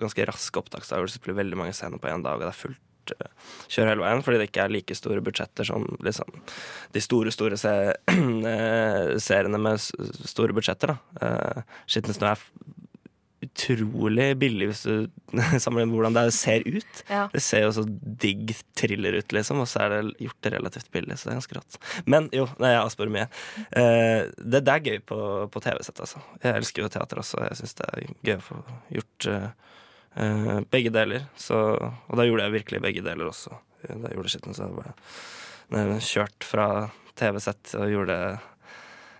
[0.00, 1.12] ganske raske opptaksdager.
[1.12, 3.32] Det blir veldig mange scener på én dag, og det er fullt eh,
[3.68, 6.30] kjør hele veien, fordi det ikke er like store budsjetter som liksom,
[6.94, 7.74] de store, store se
[8.54, 10.94] eh, seriene med store budsjetter.
[10.94, 11.28] da.
[11.28, 12.48] Eh, Skitten snø er
[13.44, 14.94] utrolig billig hvis du
[15.62, 17.02] sammenligner med hvordan det ser ut.
[17.08, 17.26] Ja.
[17.32, 17.84] Det ser jo så
[18.24, 21.40] digg thriller ut, liksom, og så er det gjort det relativt billig, så det er
[21.42, 21.78] ganske rått.
[22.10, 23.28] Men jo, nei, jeg avspør mye.
[23.70, 25.20] Eh, det, det er gøy på,
[25.52, 26.24] på TV-sett, altså.
[26.42, 28.58] Jeg elsker jo teater også, jeg syns det er gøy å få
[28.98, 29.46] gjort eh,
[30.24, 31.30] eh, begge deler.
[31.36, 33.56] Så, og da gjorde jeg virkelig begge deler også.
[33.84, 34.92] Da jeg gjorde skitten, så var
[35.74, 36.68] jeg kjørt fra
[37.18, 38.50] TV-sett og gjorde eh,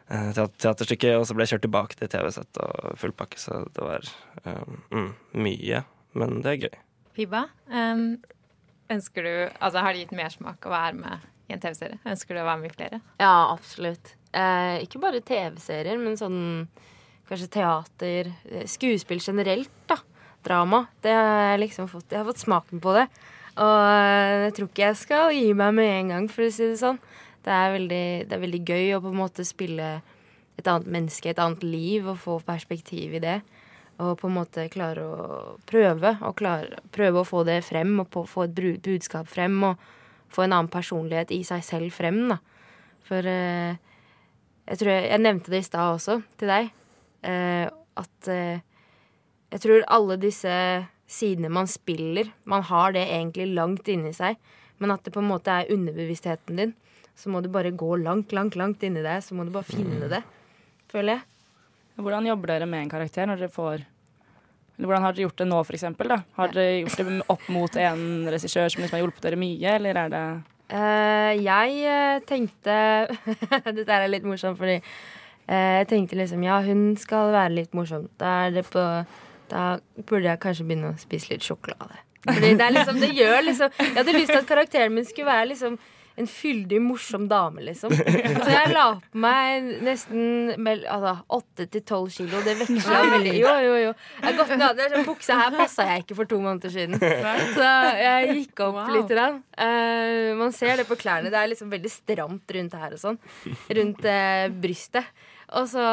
[0.09, 3.85] teat- teaterstykke, og så ble jeg kjørt tilbake til TV-sett og full pakke, så det
[3.85, 4.05] var
[4.45, 5.85] eh, mm, mye.
[6.15, 6.75] Men det er gøy.
[7.19, 8.05] Hibba, um,
[8.91, 11.99] ønsker du Altså, har det gitt mersmak å være med i en TV-serie?
[12.07, 13.01] Ønsker du å være med i flere?
[13.23, 14.15] Ja, absolutt.
[14.35, 16.41] Eh, ikke bare TV-serier, men sånn
[17.29, 19.99] kanskje teater, eh, skuespill generelt, da.
[20.45, 20.83] Drama.
[21.01, 23.07] Det har jeg liksom fått Jeg har fått smaken på det.
[23.55, 26.67] Og eh, jeg tror ikke jeg skal gi meg med en gang, for å si
[26.73, 26.99] det sånn.
[27.45, 29.89] Det er veldig, det er veldig gøy å på en måte spille
[30.55, 33.41] et annet menneske, et annet liv, og få perspektiv i det.
[34.03, 35.27] Og på en måte klare å
[35.69, 39.83] prøve, klare, prøve å få det frem, og på, få et budskap frem, og
[40.35, 42.41] få en annen personlighet i seg selv frem, da.
[43.05, 43.77] For eh,
[44.65, 46.71] jeg tror jeg, jeg nevnte det i stad også, til deg,
[47.29, 47.67] eh,
[48.01, 48.65] at eh,
[49.55, 50.55] jeg tror alle disse
[51.07, 54.41] sidene man spiller, man har det egentlig langt inni seg,
[54.83, 56.73] men at det på en måte er underbevisstheten din.
[57.15, 60.11] Så må du bare gå langt, langt, langt inni deg, så må du bare finne
[60.11, 60.23] det,
[60.91, 61.27] føler jeg.
[61.95, 63.85] Hvordan jobber dere med en karakter når dere får
[64.75, 66.11] eller Hvordan har dere gjort det nå, for eksempel?
[66.11, 66.17] Da?
[66.35, 70.01] Har dere gjort det opp mot en regissør som liksom har hjulpet dere mye, eller
[70.01, 70.23] er det
[70.75, 72.79] uh, jeg eh, tenkte
[73.77, 78.09] Dette er litt morsomt, fordi uh, jeg tenkte liksom Ja, hun skal være litt morsom.
[78.19, 78.83] Da er det på
[79.53, 82.01] Da burde jeg kanskje begynne å spise litt sjokolade.
[82.25, 85.31] Fordi det er liksom Det gjør liksom Jeg hadde lyst til at karakteren min skulle
[85.31, 85.79] være liksom
[86.17, 87.91] en fyldig, morsom dame, liksom.
[87.95, 92.43] Så jeg la på meg nesten altså, åtte til tolv kilo.
[92.47, 93.35] Det veksla veldig.
[93.41, 93.91] Jo, jo, jo.
[94.23, 97.03] Jeg gått ned, det sånn Buksa her passa jeg ikke for to måneder siden.
[97.57, 98.95] Så jeg gikk opp Wow.
[98.95, 99.13] litt.
[99.15, 101.31] Eh, man ser det på klærne.
[101.31, 103.19] Det er liksom veldig stramt rundt her og sånn.
[103.79, 105.11] Rundt uh, brystet.
[105.55, 105.85] Og så,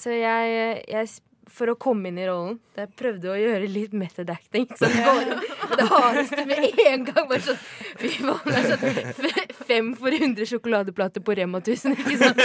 [0.00, 1.10] så jeg, jeg
[1.52, 2.56] for å komme inn i rollen.
[2.78, 4.66] Jeg prøvde å gjøre litt method acting.
[4.78, 5.32] Så det går
[5.80, 7.26] det hardeste med en gang.
[7.28, 7.60] Bare sånn,
[8.00, 11.96] fy faen, det er sånn fem for 100 sjokoladeplater på Rema 1000.
[11.96, 12.40] Ikke sant?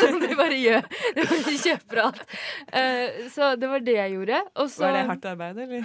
[0.00, 0.86] Sånn du bare gjør.
[1.16, 2.22] Du bare kjøper alt.
[2.72, 4.40] Eh, så det var det jeg gjorde.
[4.60, 5.84] Og så Var det hardt arbeid, eller?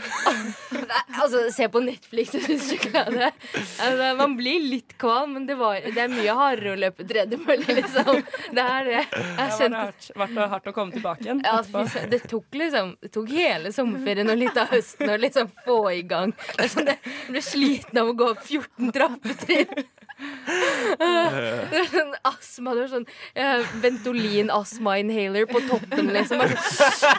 [0.86, 3.32] Nei, altså, se på Netflix og spise sjokolade.
[3.56, 7.78] Altså, man blir litt kvalm, men det, var, det er mye hardere å løpe tredemølle,
[7.82, 8.22] liksom.
[8.56, 9.04] Det er det.
[9.16, 11.42] Jeg Ja, var det hardt, det hardt å komme tilbake igjen?
[11.46, 15.50] ja, altså, det tok liksom Det tok hele sommerferien og litt av høsten å liksom
[15.66, 16.34] få i gang.
[16.56, 19.15] Det er sånn, jeg ble sliten av å gå opp 14 trappetrinn.
[20.16, 22.74] Det er sånn astma.
[22.76, 26.44] du var sånn eh, Ventolin-astma-inhaler på toppen, liksom.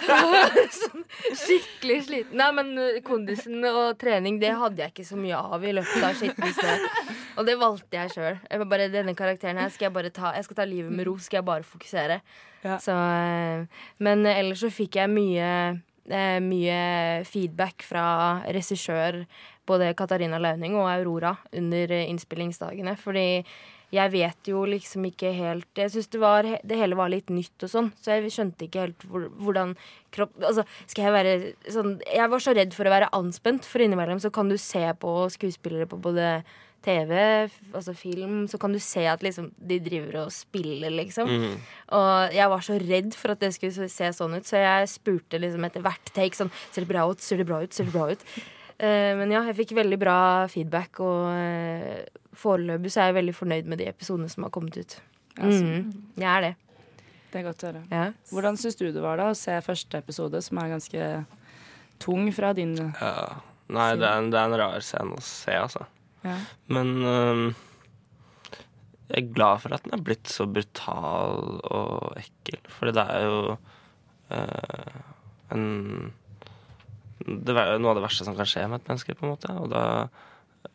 [0.80, 1.04] Sånn,
[1.36, 2.38] skikkelig sliten.
[2.40, 6.06] Nei, men eh, kondisen og trening, det hadde jeg ikke så mye av i løpet
[6.08, 6.76] av skitten snø.
[7.36, 8.40] Og det valgte jeg sjøl.
[8.96, 11.48] Denne karakteren her skal jeg bare ta Jeg skal ta livet med ro, skal jeg
[11.48, 12.20] bare fokusere.
[12.64, 12.78] Ja.
[12.82, 15.50] Så, eh, men ellers så fikk jeg mye
[16.10, 18.06] eh, mye feedback fra
[18.54, 19.24] regissør,
[19.66, 22.96] både Katarina Launing og Aurora, under eh, innspillingsdagene.
[23.00, 23.26] Fordi
[23.94, 27.70] jeg vet jo liksom ikke helt Jeg syns det, det hele var litt nytt og
[27.70, 29.76] sånn, så jeg skjønte ikke helt hvor, hvordan
[30.14, 31.34] kropp Altså, skal jeg være
[31.70, 34.82] sånn Jeg var så redd for å være anspent, for innimellom så kan du se
[34.98, 36.40] på skuespillere på både
[36.86, 37.12] TV,
[37.74, 41.26] altså film, så kan du se at liksom de driver og spiller, liksom.
[41.28, 41.56] Mm.
[41.98, 45.40] Og jeg var så redd for at det skulle se sånn ut, så jeg spurte
[45.42, 47.20] liksom etter hvert take sånn Ser det bra ut?
[47.24, 47.74] Ser det bra ut?
[47.74, 48.22] Ser det bra ut?
[48.76, 50.16] Eh, men ja, jeg fikk veldig bra
[50.52, 52.02] feedback, og uh,
[52.36, 54.98] foreløpig så er jeg veldig fornøyd med de episodene som har kommet ut.
[55.38, 55.62] Altså.
[55.62, 56.50] så- Mhm, jeg er det.
[57.32, 57.80] Det er godt å høre.
[57.90, 58.02] Ja.
[58.28, 61.08] Hvordan syns du det var da å se første episode, som er ganske
[62.04, 63.40] tung fra din Ja.
[63.72, 65.86] Nei, det er, en, det er en rar scene å se, altså.
[66.26, 66.36] Ja.
[66.74, 67.48] Men øhm,
[69.06, 72.58] jeg er glad for at den er blitt så brutal og ekkel.
[72.72, 73.40] For det er jo
[74.34, 75.02] øh,
[75.54, 75.66] en
[77.26, 79.32] Det er jo noe av det verste som kan skje med et menneske, på en
[79.34, 79.52] måte.
[79.62, 79.84] Og da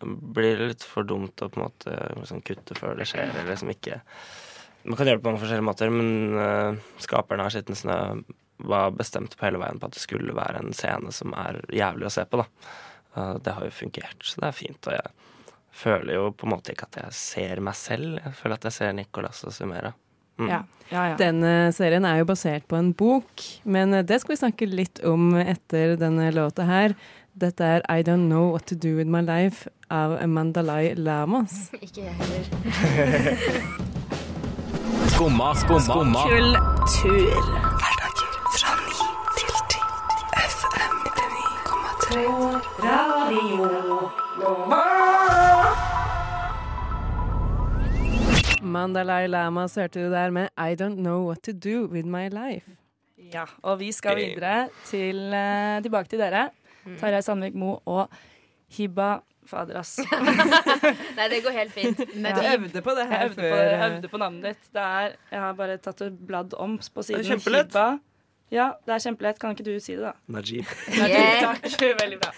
[0.02, 3.52] blir det litt for dumt å på en måte liksom kutte før det skjer, eller
[3.52, 4.02] liksom ikke
[4.82, 7.98] Man kan gjøre det på mange forskjellige måter, men uh, skaperne av Skitten snø
[8.66, 12.08] var bestemt på hele veien på at det skulle være en scene som er jævlig
[12.08, 12.48] å se på, da.
[13.14, 14.90] Uh, det har jo fungert, så det er fint.
[14.90, 15.31] Og jeg
[15.72, 18.18] føler jo på en måte ikke at jeg ser meg selv.
[18.20, 19.92] Jeg føler at jeg ser Nicolas og Sumera.
[20.42, 20.50] Mm.
[20.50, 20.62] Ja.
[20.92, 21.16] Ja, ja.
[21.20, 25.36] Denne serien er jo basert på en bok, men det skal vi snakke litt om
[25.40, 26.96] etter denne låta her.
[27.32, 31.72] Dette er I Don't Know What To Do With My Life av Mandalay Lamas.
[31.86, 32.44] Ikke jeg heller.
[35.16, 36.28] Skumma, skumma, skumma.
[36.28, 37.40] Kultur.
[37.80, 38.92] Hverdager fra 9
[39.40, 39.80] til 10.
[40.52, 42.28] FM 99,3.
[42.84, 43.72] Radio
[48.72, 49.28] Mandalay
[49.68, 52.78] så hørte du der med I Don't Know What To Do With My Life.
[53.34, 56.50] Ja, og vi skal videre til, eh, tilbake til dere.
[57.00, 58.10] Tarjei Sandvik Mo og
[58.72, 60.00] Hiba Fader, ass.
[61.18, 61.98] Nei, det går helt fint.
[61.98, 63.96] Du øvde på det her Jeg øvde på, før, jeg eh.
[63.96, 64.70] øvde på navnet ditt.
[64.74, 67.26] Det er, jeg har bare tatt et bladd om på siden.
[67.26, 67.74] Kjempelett.
[67.74, 67.88] Hiba.
[68.52, 69.38] Ja, det er kjempelett.
[69.40, 70.12] Kan ikke du si det, da?
[70.28, 70.68] Najib.
[71.00, 71.70] Najib, takk.
[72.04, 72.32] Veldig bra.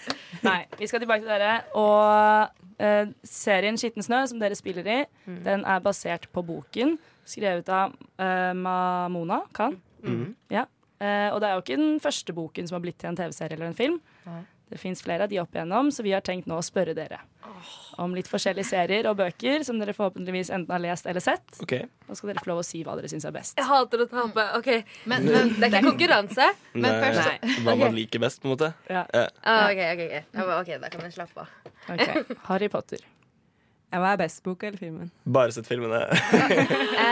[0.46, 1.56] Nei, vi skal tilbake til dere.
[1.80, 5.38] Og eh, serien Skitten snø, som dere spiller i, Mm.
[5.46, 9.78] den er basert på boken skrevet av eh, Mamona Khan.
[10.04, 10.34] Mm.
[10.52, 10.66] Ja.
[11.00, 13.56] Eh, og det er jo ikke den første boken som har blitt til en TV-serie
[13.56, 13.96] eller en film.
[14.28, 14.42] Nei.
[14.70, 17.20] Det fins flere av de opp igjennom, så vi har tenkt nå å spørre dere
[18.02, 21.44] om litt forskjellige serier og bøker som dere forhåpentligvis enten har lest eller sett.
[21.62, 21.76] Ok.
[22.08, 23.54] Nå skal dere få lov å si hva dere syns er best.
[23.60, 24.44] Jeg hater å tape.
[24.58, 24.68] OK.
[25.08, 26.48] Men, men Det er ikke konkurranse.
[26.74, 28.72] Men Nei, først- Hva man liker best, på en måte.
[28.90, 29.04] Ja.
[29.14, 29.26] Ja.
[29.44, 30.50] Ah, OK, okay, ok.
[30.58, 31.54] Ok, da kan jeg slappe av.
[31.94, 33.04] Ok, Harry Potter.
[33.94, 35.10] Hva er best, boka eller filmen?
[35.24, 36.02] Bare sett filmene.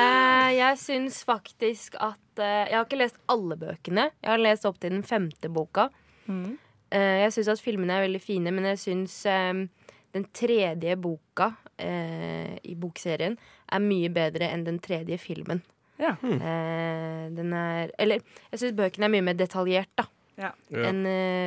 [0.43, 4.09] Eh, jeg syns faktisk at eh, Jeg har ikke lest alle bøkene.
[4.23, 5.89] Jeg har lest opp til den femte boka.
[6.27, 6.57] Mm.
[6.93, 9.65] Eh, jeg syns at filmene er veldig fine, men jeg syns eh,
[10.13, 13.39] den tredje boka eh, i bokserien
[13.73, 15.63] er mye bedre enn den tredje filmen.
[16.03, 16.17] Ja.
[16.21, 20.09] Eh, den er Eller jeg syns bøkene er mye mer detaljert, da.
[20.41, 20.49] Ja.
[20.73, 20.87] Ja.
[20.89, 21.05] Enn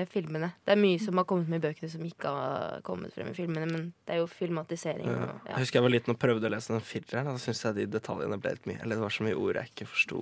[0.07, 0.51] filmene.
[0.63, 3.33] Det er mye som har kommet med i bøkene som ikke har kommet frem i
[3.35, 5.09] filmene, men det er jo filmatisering.
[5.09, 5.31] Ja.
[5.33, 7.31] Og, Jeg husker jeg var liten og prøvde å lese den fireren.
[7.31, 9.59] og Da syntes jeg de detaljene ble litt mye Eller det var så mye ord
[9.59, 10.21] jeg ikke forsto.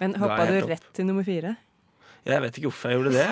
[0.00, 1.56] Men hoppa du rett til nummer fire?
[2.28, 3.28] Jeg vet ikke hvorfor jeg gjorde det.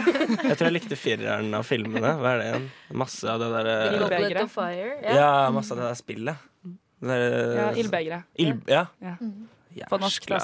[0.48, 2.14] Jeg tror jeg likte fireren av filmene.
[2.22, 2.68] Hva er det igjen?
[3.02, 4.86] Masse av det derre Fire.
[5.04, 5.16] Ja.
[5.18, 6.46] Ja, masse av det der spillet.
[6.98, 7.26] Det der,
[7.58, 8.30] Ja, Ildbegeret.
[8.40, 8.86] Il, ja.
[9.04, 9.86] Ja.
[9.90, 10.38] På norsk, da,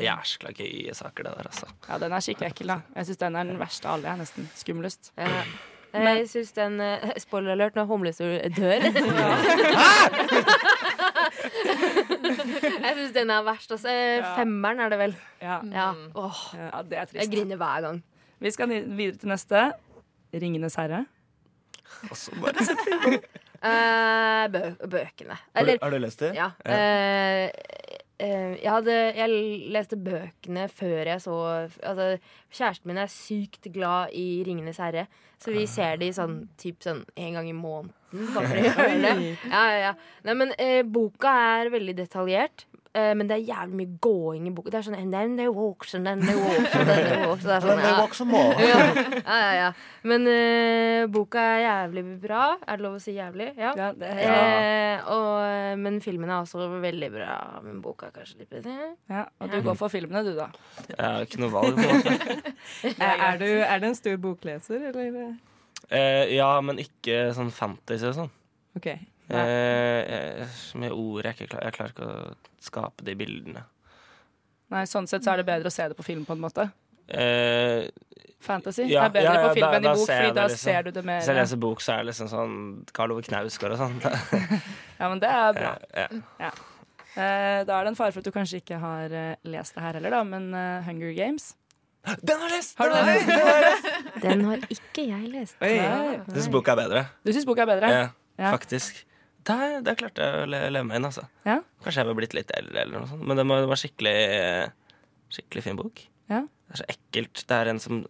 [0.00, 1.66] Jæskla, gøye saker, det der, altså.
[1.88, 2.78] Ja, den er skikkelig ekkel, da.
[2.96, 4.08] Jeg syns den er den verste av alle.
[4.14, 5.10] Jeg, nesten Skumlest.
[5.18, 5.42] Ja.
[5.90, 8.86] Jeg syns den eh, Spoiler alert når Humlestor dør.
[12.84, 13.72] jeg syns den er verst.
[13.76, 13.94] Altså.
[14.38, 15.14] Femmeren er det vel.
[15.42, 15.60] Ja.
[15.72, 15.92] Ja.
[16.14, 17.32] Åh, ja, det er jeg trist.
[17.34, 18.02] griner hver gang.
[18.40, 19.70] Vi skal videre til neste.
[20.30, 21.04] Ringenes herre.
[22.08, 25.36] Altså, bare sett Uh, bø bøkene.
[25.52, 26.30] Har du, har du lest det?
[26.32, 26.46] Ja.
[26.64, 27.50] Uh,
[28.24, 29.34] uh, jeg, hadde, jeg
[29.74, 31.34] leste bøkene før jeg så
[31.82, 32.06] Altså,
[32.48, 37.04] kjæresten min er sykt glad i 'Ringenes herre', så vi ser de sånn typ sånn
[37.16, 37.92] en gang i måneden.
[38.10, 39.14] Bare for å gjøre det.
[39.54, 39.94] Ja, ja, ja.
[40.26, 42.66] Nei, men eh, boka er veldig detaljert.
[42.92, 44.70] eh, men det er jævlig mye gåing i boka.
[44.74, 47.44] Det er sånn and then they walks, and then they walks, and then they walks.
[47.46, 47.92] Det er sånn, ja.
[48.66, 48.80] ja,
[49.20, 49.68] ja, ja, ja.
[50.10, 52.42] Men eh, boka er jævlig bra.
[52.66, 53.46] Er det lov å si jævlig?
[53.60, 53.70] Ja.
[53.78, 54.34] Ja, det er,
[54.90, 57.36] Eh, og, men filmen er også veldig bra.
[57.62, 58.90] Men boka er kanskje litt bedre.
[59.08, 60.48] ja, og du går for filmene, du, da.
[60.90, 61.78] Jeg har ikke noe valg.
[61.78, 62.54] på en måte.
[62.90, 65.30] Er, er, du, er du en stor bokleser, eller?
[65.90, 68.30] Eh, ja, men ikke sånn fantasy og sånn.
[68.78, 68.86] OK.
[69.30, 71.66] Eh, så mye ord jeg ikke klarer.
[71.70, 73.64] Jeg klarer ikke å skape de bildene.
[74.70, 76.68] Nei, Sånn sett så er det bedre å se det på film, på en måte.
[77.10, 77.88] Eh,
[78.40, 80.62] Fantasy Ja, er bedre ja, på film da- enn i bok, fordi da liksom.
[80.62, 81.18] ser du det mer.
[81.20, 82.52] hvis jeg leser bok, så er det liksom sånn
[82.96, 83.98] Karl Ove Knausgård og sånn.
[85.00, 85.72] Ja, men det er bra.
[86.46, 86.50] Ja.
[87.18, 89.82] Eh, da er det en fare for at du kanskje ikke har eh, lest det
[89.82, 91.56] her heller, da, men eh, Hunger Games
[92.24, 92.78] Den har jeg lest!
[92.80, 93.28] Den har lest!
[93.28, 93.88] Den har lest!
[94.24, 95.56] Den har ikke jeg lest.
[95.62, 95.74] Oi.
[95.76, 97.02] Jeg syns boka er bedre.
[97.26, 97.90] Du syns boka er bedre?
[97.92, 98.06] Ja,
[98.40, 98.52] Ja.
[98.54, 99.02] faktisk.
[99.44, 101.26] Der, der klarte jeg å le- leve meg inn, altså.
[101.48, 101.58] Ja.
[101.84, 103.24] Kanskje jeg var blitt litt eldre, eller noe sånt.
[103.26, 104.16] Men det var, det var skikkelig
[105.30, 106.00] Skikkelig fin bok.
[106.30, 106.40] Ja.
[106.70, 107.44] Det er så ekkelt.
[107.46, 108.00] Det er en som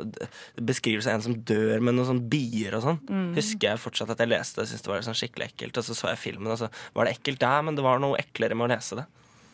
[0.60, 2.98] Beskrivelse av en som dør med noen sånn bier og sånn.
[3.08, 3.28] Mm.
[3.36, 5.80] Husker jeg fortsatt at jeg leste det og syntes det var sånn skikkelig ekkelt.
[5.80, 8.18] Og så så jeg filmen, og så var det ekkelt der, men det var noe
[8.20, 9.06] eklere med å lese det.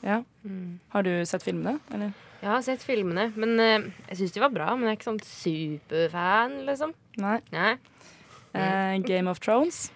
[0.07, 0.21] Ja.
[0.47, 0.79] Mm.
[0.95, 2.13] Har du sett filmene, eller?
[2.39, 4.69] Jeg har sett filmene, men uh, jeg syns de var bra.
[4.77, 6.93] Men jeg er ikke sånn superfan, liksom.
[7.23, 7.41] Nei.
[7.55, 7.73] Nei.
[8.55, 9.89] Uh, Game of Thrones.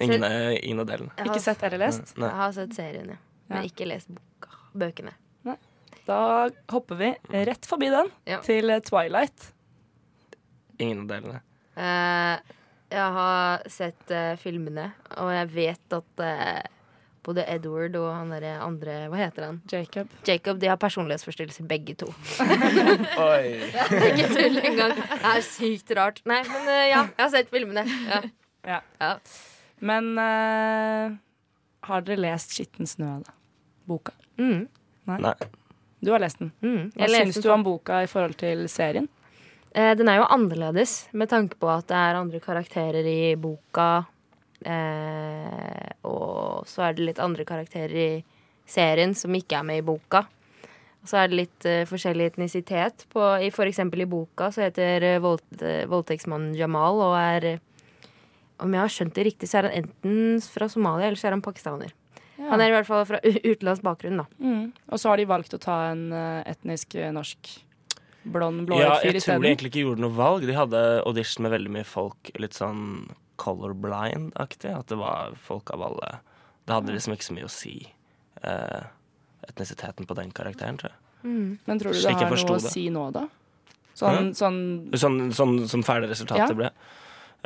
[0.00, 0.24] Ingen,
[0.60, 1.12] ingen av delene.
[1.24, 2.14] Ikke sett eller lest?
[2.20, 2.28] Nei.
[2.28, 3.20] jeg har sett serien, ja.
[3.48, 3.68] Men Ja.
[3.70, 4.52] ikke lest boka.
[4.76, 5.14] Bøkene.
[6.06, 6.16] Da
[6.70, 7.08] hopper vi
[7.48, 8.36] rett forbi den Ja.
[8.44, 9.48] til eh, Twilight.
[10.78, 11.40] Ingen av delene.
[11.74, 12.38] Uh,
[12.92, 16.22] jeg har sett filmene, og jeg vet at
[17.26, 19.58] både Edward og han derre andre Hva heter han?
[19.70, 20.12] Jacob.
[20.28, 22.08] Jacob, De har personlighetsforstyrrelser, begge to.
[23.26, 23.58] Oi.
[24.12, 24.94] Ikke tull engang.
[24.96, 26.22] Det er sykt rart.
[26.28, 27.86] Nei, men eh, ja, jeg har sett filmene.
[28.06, 28.22] Ja.
[28.66, 28.80] Ja.
[29.02, 29.12] Ja.
[29.86, 31.12] Men uh,
[31.86, 33.34] har dere lest 'Skitten snø', da?
[33.86, 34.14] Boka?
[34.40, 34.66] Mm.
[35.10, 35.18] Nei.
[35.22, 35.36] Nei.
[36.02, 36.52] Du har lest den.
[36.62, 36.90] Mm.
[36.94, 39.08] Hva Jeg syns du om boka i forhold til serien?
[39.76, 44.06] Eh, den er jo annerledes, med tanke på at det er andre karakterer i boka.
[44.66, 48.10] Eh, og så er det litt andre karakterer i
[48.66, 50.24] serien som ikke er med i boka.
[51.02, 53.06] Og så er det litt eh, forskjellig etnisitet.
[53.12, 57.60] På, i, for eksempel i boka så heter eh, vold, eh, voldtektsmannen Jamal og er
[58.58, 61.36] Om jeg har skjønt det riktig, så er han enten fra Somalia eller så er
[61.36, 61.92] han pakistaner.
[62.38, 62.48] Ja.
[62.50, 64.26] Han er i hvert fall fra utenlandsk bakgrunn, da.
[64.40, 64.72] Mm.
[64.90, 67.52] Og så har de valgt å ta en eh, etnisk norsk
[68.26, 70.48] blond, Ja, blåøyd fyr jeg tror de egentlig ikke gjorde noe valg.
[70.48, 72.82] De hadde audition med veldig mye folk litt sånn
[73.36, 74.72] colorblind-aktig.
[74.72, 76.18] At det var folk av alle
[76.66, 77.92] Det hadde liksom ikke så mye å si.
[78.42, 78.84] eh,
[79.48, 81.00] etnisiteten på den karakteren, tror jeg.
[81.66, 82.70] Men tror du det har noe å det.
[82.70, 83.26] si nå, da?
[83.96, 84.32] Sånn, mm.
[84.36, 84.58] sånn
[85.00, 86.54] Sånn, sånn som ferdig resultatet Ja.
[86.54, 86.70] ble.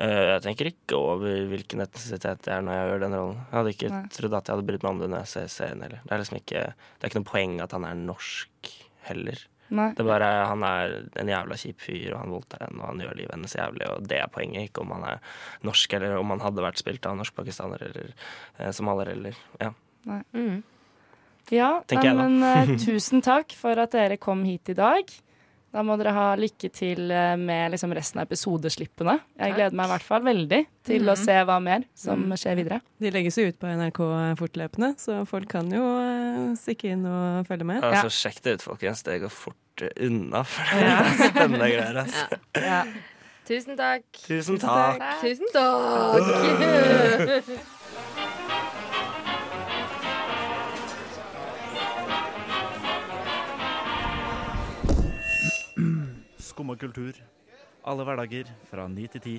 [0.01, 3.37] Uh, jeg tenker ikke over hvilken etnisitet jeg er når jeg gjør den rollen.
[3.37, 4.03] Jeg hadde ikke Nei.
[4.17, 6.01] trodd at jeg hadde brydd meg om det når jeg ser serien heller.
[6.07, 8.71] Det er liksom ikke Det er ikke noe poeng at han er norsk
[9.11, 9.43] heller.
[9.71, 9.91] Nei.
[9.95, 13.05] Det er bare Han er en jævla kjip fyr, og han voldtar henne, og han
[13.05, 15.23] gjør livet hennes jævlig, og det er poenget, ikke om han er
[15.67, 18.13] norsk, eller om han hadde vært spilt av norsk-pakistaner eller
[18.59, 19.73] eh, somalier, eller Ja.
[20.11, 20.23] Nei.
[20.35, 20.63] Mm.
[21.51, 21.83] Ja,
[22.15, 25.11] men eh, tusen takk for at dere kom hit i dag.
[25.73, 29.21] Da må dere ha lykke til eh, med liksom resten av episodeslippene.
[29.39, 29.55] Jeg Takk.
[29.57, 31.21] gleder meg i hvert fall veldig til å Mhm.
[31.25, 32.33] se hva mer som Mm.
[32.37, 32.81] skjer videre.
[33.01, 34.01] De legges jo ut på NRK
[34.37, 37.83] fortløpende, så folk kan jo eh, stikke inn og følge med.
[37.85, 39.03] Altså, Sjekk det ut, folkens.
[39.05, 41.97] Det går fort eh, unna, for det er spennende greier.
[42.03, 42.27] Altså.
[42.57, 42.85] Ja.
[43.47, 44.03] Tusen takk.
[44.27, 45.01] Tusen takk.
[45.23, 46.21] Tusen takk.
[56.51, 57.15] Skumma kultur.
[57.87, 59.35] Alle hverdager fra ni til ti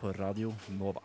[0.00, 1.02] på Radio Nova.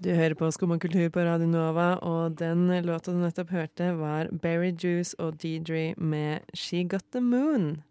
[0.00, 4.32] Du hører på Skumma kultur på Radio Nova, og den låta du nettopp hørte, var
[4.32, 7.82] Berry Juice og Deidre med She Got The Moon.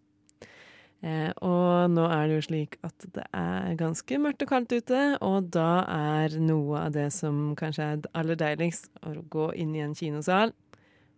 [1.05, 5.03] Eh, og nå er det jo slik at det er ganske mørkt og kaldt ute,
[5.21, 9.86] og da er noe av det som kanskje er aller deiligst, å gå inn i
[9.86, 10.55] en kinosal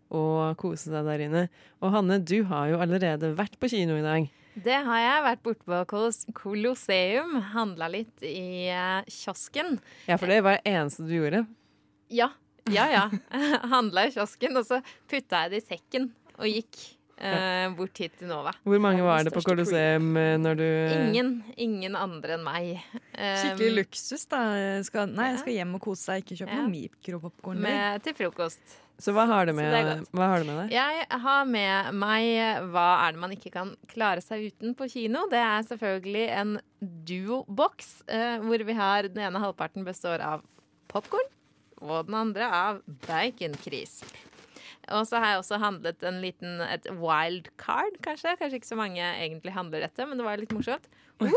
[0.10, 1.46] og kose deg der inne.
[1.84, 4.28] Og Hanne, du har jo allerede vært på kino i dag.
[4.60, 6.04] Det har jeg vært borte på
[6.42, 7.38] Colosseum.
[7.54, 9.78] Handla litt i eh, kiosken.
[10.10, 11.46] Ja, for det var det eneste du gjorde.
[12.12, 12.32] Ja,
[12.68, 12.88] ja.
[12.92, 13.06] ja.
[13.74, 16.82] Handla i kiosken, og så putta jeg det i sekken og gikk
[17.20, 18.54] eh, bort hit til Nova.
[18.64, 22.70] Hvor mange var det på Colosseum eh, når du Ingen, ingen andre enn meg.
[23.14, 24.44] Um, Skikkelig luksus, da.
[24.88, 26.62] Skal, nei, jeg skal hjem og kose seg, ikke kjøpe Ja.
[26.64, 27.68] noe mikropopkorn.
[28.06, 28.78] Til frokost.
[29.00, 29.72] Så hva har du med,
[30.12, 30.74] hva har du med deg?
[30.76, 32.26] Jeg har med meg
[32.74, 35.22] hva er det man ikke kan klare seg uten på kino.
[35.32, 36.58] Det er selvfølgelig en
[37.08, 40.44] duo-boks, eh, hvor vi har den ene halvparten består av
[40.92, 41.32] popkorn,
[41.80, 44.04] og den andre av bacon-crisp.
[44.96, 48.36] Og så har jeg også handlet en liten, et wild card, kanskje.
[48.40, 50.90] Kanskje ikke så mange egentlig handler dette, men det var litt morsomt.
[51.22, 51.34] Uh!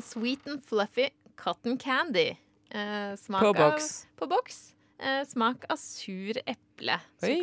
[0.00, 2.36] Sweet and fluffy cotton candy.
[2.70, 4.06] Eh, På boks.
[4.16, 4.75] På boks.
[4.98, 6.94] Eh, smak av sur eple.
[7.22, 7.34] Oi,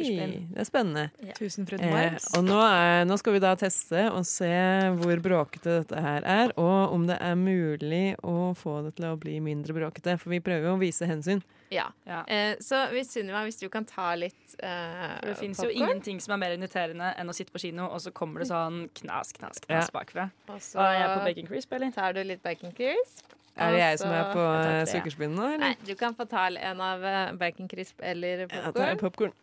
[0.53, 1.03] det er spennende.
[1.21, 1.33] Ja.
[1.37, 4.49] Tusenfryd Eh, og nå, er, nå skal vi da teste og se
[4.97, 9.17] hvor bråkete dette her er, og om det er mulig å få det til å
[9.21, 10.17] bli mindre bråkete.
[10.21, 11.43] For vi prøver jo å vise hensyn.
[11.73, 11.87] Ja.
[12.27, 16.19] Eh, så hvis Sunniva, hvis du kan ta litt eh, For det fins jo ingenting
[16.21, 19.33] som er mer irriterende enn å sitte på kino, og så kommer det sånn knas,
[19.33, 19.77] knas, Ja.
[19.77, 20.27] knas bakfra.
[20.49, 21.91] Og så Og jeg er på bacon crisp, eller?
[21.91, 23.33] tar du litt bacon crisp.
[23.53, 24.93] Er det jeg som er på Jeg tar eh, tre.
[24.95, 25.61] sukkerspinn nå, eller?
[25.61, 29.35] Nei, du kan få ta en av baconcrisp bacon crisp eller popkorn.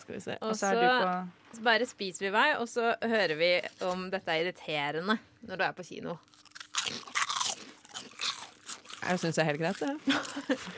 [0.00, 0.36] Skal vi se.
[0.40, 0.88] Og så så,
[1.52, 3.50] på bare spiser vi vei, og så hører vi
[3.84, 6.16] om dette er irriterende når du er på kino.
[9.00, 10.60] Jeg syns det er helt greit, det.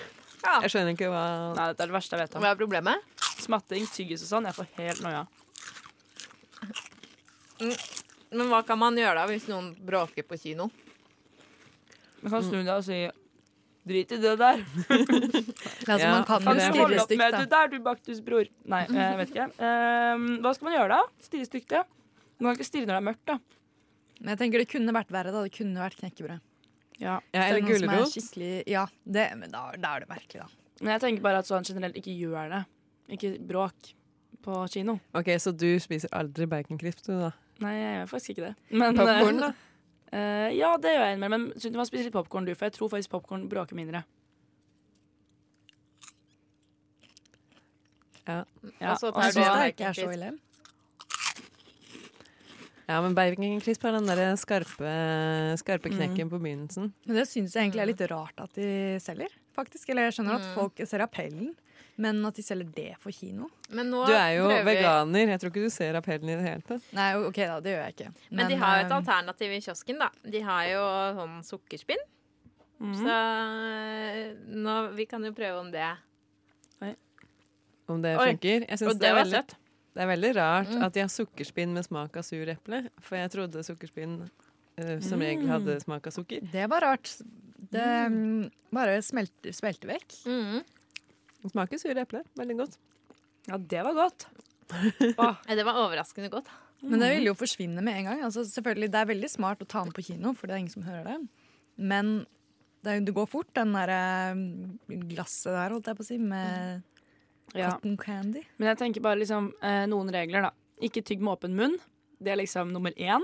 [0.43, 0.57] Ja.
[0.65, 2.43] Jeg skjønner ikke hva Nei, dette er det verste jeg vet om.
[2.43, 3.21] Hva er problemet?
[3.45, 4.49] Smatting, tyggis og sånn.
[4.49, 5.21] Jeg får helt noia.
[7.61, 7.77] Mm.
[8.33, 10.67] Men hva kan man gjøre da hvis noen bråker på kino?
[12.23, 13.01] Man kan snu deg og si
[13.83, 14.61] Drit i det der.
[15.91, 17.41] Altså, Ja, man kan Kan jo stirre stygt, med da.
[17.41, 18.47] du der, du Baktus bror?
[18.71, 19.49] Nei, jeg vet ikke.
[19.59, 21.01] Um, hva skal man gjøre da?
[21.27, 21.83] Stirre stygt, ja.
[22.39, 23.39] Man kan ikke stirre når det er mørkt, da.
[24.23, 25.33] Men jeg tenker det kunne vært verre.
[25.35, 26.45] da Det kunne vært knekkebrød.
[27.03, 27.17] Ja.
[27.35, 28.39] Ja, er eller er gulrot.
[28.71, 30.79] Ja, det, men da, da er det merkelig, da.
[30.83, 32.63] Men jeg tenker bare at sånn generelt ikke gjør det.
[33.19, 33.93] Ikke bråk
[34.43, 34.99] på kino.
[35.19, 37.33] Ok, Så du spiser aldri baconcrisp, du, da?
[37.63, 38.55] Nei, jeg gjør faktisk ikke det.
[38.71, 39.51] Men, Popcorn, da?
[40.13, 41.47] Uh, ja, det gjør jeg innimellom.
[41.49, 44.05] Men syns du må spise litt popkorn, du, for jeg tror faktisk popkorn bråker mindre.
[48.27, 48.43] Ja.
[48.79, 48.93] ja.
[48.93, 50.33] Altså, og så syns jeg ikke er så ille.
[52.89, 54.93] Ja, men baconcrisp har den der skarpe,
[55.61, 56.91] skarpe knekken på begynnelsen.
[57.07, 59.89] Men det syns jeg egentlig er litt rart at de selger, faktisk.
[59.93, 60.55] Eller jeg skjønner at Mm.
[60.57, 61.53] folk ser appellen,
[61.97, 65.29] men at de selger det for kino Men nå Du er jo prøver veganer.
[65.29, 66.83] Jeg tror ikke du ser appellen i det hele tatt.
[66.93, 68.13] Nei, OK da, det gjør jeg ikke.
[68.31, 70.11] Men, de har jo et eh, alternativ i kiosken, da.
[70.25, 70.83] De har jo
[71.21, 72.03] sånn sukkerspinn.
[72.83, 72.95] Mm.
[72.99, 75.87] Så eh, nå, vi kan jo prøve om det
[77.89, 78.65] Om det funker.
[78.69, 79.55] Jeg syns det det, er veldig, søtt.
[79.95, 80.83] Det er veldig rart Mm.
[80.87, 82.89] at de har sukkerspinn med smak av sur eple.
[83.01, 85.27] For jeg trodde sukkerspinn uh, som Mm.
[85.27, 86.41] regel hadde smak av sukker.
[86.53, 87.17] Det var rart.
[87.73, 87.83] Det
[88.13, 90.17] mm, bare smelter, smelter vekk.
[90.27, 90.63] Mm.
[91.43, 92.23] Det smaker sur eple.
[92.37, 92.77] Veldig godt.
[93.49, 94.27] Ja, det var godt.
[95.19, 96.47] Ja, Det var overraskende godt.
[96.83, 98.23] Men det vil jo forsvinne med en gang.
[98.25, 100.73] Altså, selvfølgelig, Det er veldig smart å ta den på kino, for det er ingen
[100.73, 101.29] som hører det.
[101.79, 102.27] Men
[102.83, 104.35] det, er det går fort, den der
[105.13, 106.83] glasset der, holdt jeg på å si, med
[107.55, 107.71] Ja.
[107.75, 108.43] cotton candy.
[108.59, 110.51] Men jeg tenker bare liksom eh, noen regler, da.
[110.83, 111.79] Ikke tygg med åpen munn.
[112.23, 113.23] Det er liksom nummer én.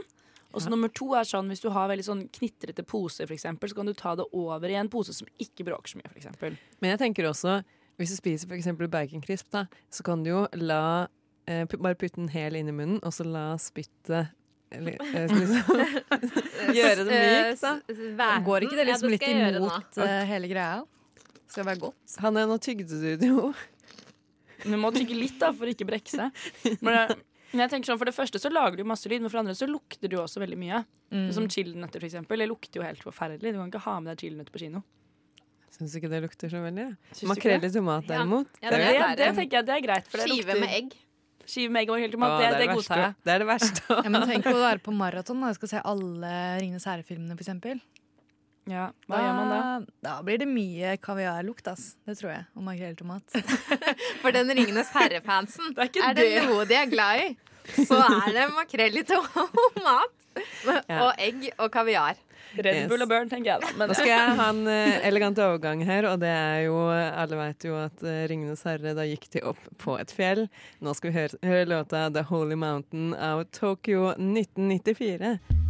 [0.53, 0.71] Og så Ja.
[0.71, 3.87] nummer to er sånn hvis du har veldig sånn knitrete poser, for eksempel, så kan
[3.87, 6.57] du ta det over i en pose som ikke bråker så mye, f.eks.
[6.81, 7.63] Men jeg tenker også,
[7.99, 11.07] hvis du spiser for eksempel baconcrisp, da, så kan du jo la
[11.47, 14.31] eh, Bare putte den hel inn i munnen, og så la spyttet
[14.71, 15.81] eller, eh, liksom,
[16.77, 17.75] Gjøre det mykt, da.
[17.89, 18.45] Væten.
[18.45, 20.83] Går ikke det liksom ja, litt imot eh, hele greia?
[21.49, 22.17] Skal det være godt?
[22.21, 23.53] Hanne, nå tygde du det jo.
[24.65, 26.45] Men du må tygge litt, da, for å ikke brekke seg.
[26.83, 27.19] Men, det-
[27.53, 29.45] men jeg tenker sånn, For det første så lager du masse lyd, men for det
[29.47, 30.83] andre så lukter du også veldig mye.
[31.15, 31.29] Mm.
[31.33, 32.39] Som chilinøtter, eksempel.
[32.43, 33.55] Det lukter jo helt forferdelig.
[33.55, 34.83] Du kan ikke ha med deg chilinøtter på kino.
[35.79, 36.87] Syns ikke det lukter så veldig.
[37.29, 38.49] Makrell i tomat, derimot.
[38.65, 40.09] Ja, det, det, det tenker jeg det er greit.
[40.11, 40.97] For det Skive lukter med egg.
[41.49, 43.15] Skive med egg og helt tomat, Åh, det, det det godtar jeg.
[43.25, 43.83] Det er det verste.
[44.05, 47.81] Ja, men tenk å være på maraton og skal se alle Ringenes herre-filmene, eksempel.
[48.69, 49.61] Ja, hva gjør man da?
[50.05, 51.95] Da blir det mye kaviarlukt, ass.
[52.05, 52.47] Det tror jeg.
[52.59, 53.41] Og makrelltomat.
[54.23, 56.47] For den Ringenes herre-fansen, er, er, det det.
[56.51, 57.29] noe de er glad i,
[57.89, 60.17] så er det makrell i tomat.
[60.87, 61.01] Ja.
[61.03, 62.19] Og egg og kaviar.
[62.57, 63.73] Red Bull og Burn, tenker jeg da.
[63.77, 67.41] Men Nå skal jeg ha en uh, elegant overgang her, og det er jo Alle
[67.43, 70.47] vet jo at uh, Ringenes herre da gikk de opp på et fjell.
[70.85, 75.68] Nå skal vi høre, høre låta The Holy Mountain av Tokyo 1994.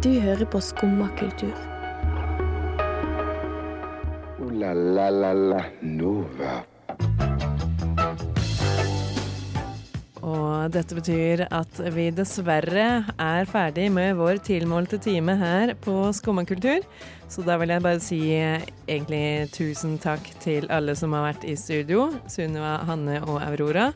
[0.00, 1.52] Du hører på Skumma kultur.
[4.40, 6.54] Ooh la la la la Nova.
[10.24, 16.80] Og dette betyr at vi dessverre er ferdig med vår tilmålte time her på Skummakultur.
[17.28, 21.60] Så da vil jeg bare si egentlig tusen takk til alle som har vært i
[21.60, 22.08] studio.
[22.24, 23.90] Sunniva, Hanne og Aurora.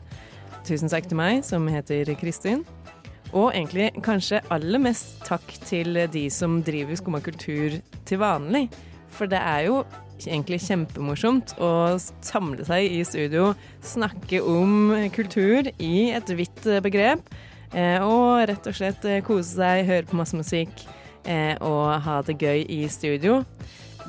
[0.69, 2.61] Tusen takk til meg, som heter Kristin.
[3.35, 8.69] Og egentlig kanskje aller mest takk til de som driver Skummakultur til vanlig.
[9.11, 9.81] For det er jo
[10.23, 11.71] egentlig kjempemorsomt å
[12.23, 13.51] samle seg i studio,
[13.83, 17.23] snakke om kultur i et vidt begrep,
[17.73, 20.85] eh, og rett og slett eh, kose seg, høre på masse musikk
[21.27, 23.41] eh, og ha det gøy i studio.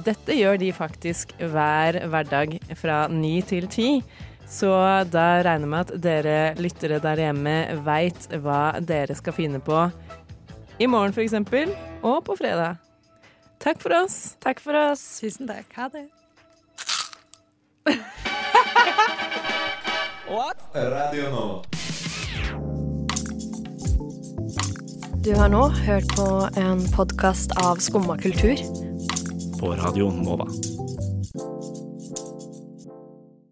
[0.07, 3.91] Dette gjør de faktisk hver hverdag fra ni til ti.
[4.47, 4.71] Så
[5.11, 9.89] da regner jeg med at dere lyttere der hjemme veit hva dere skal finne på
[10.79, 11.35] i morgen f.eks.,
[12.05, 12.77] og på fredag.
[13.59, 14.37] Takk for oss.
[14.45, 15.21] Takk for oss.
[15.21, 15.65] Tusen takk.
[15.77, 16.07] Ha det.
[20.31, 20.59] What?
[20.75, 21.63] Radio nå.
[25.25, 28.57] Du har nå hørt på en podkast av Skumma kultur.
[29.61, 30.47] På Radio Nova.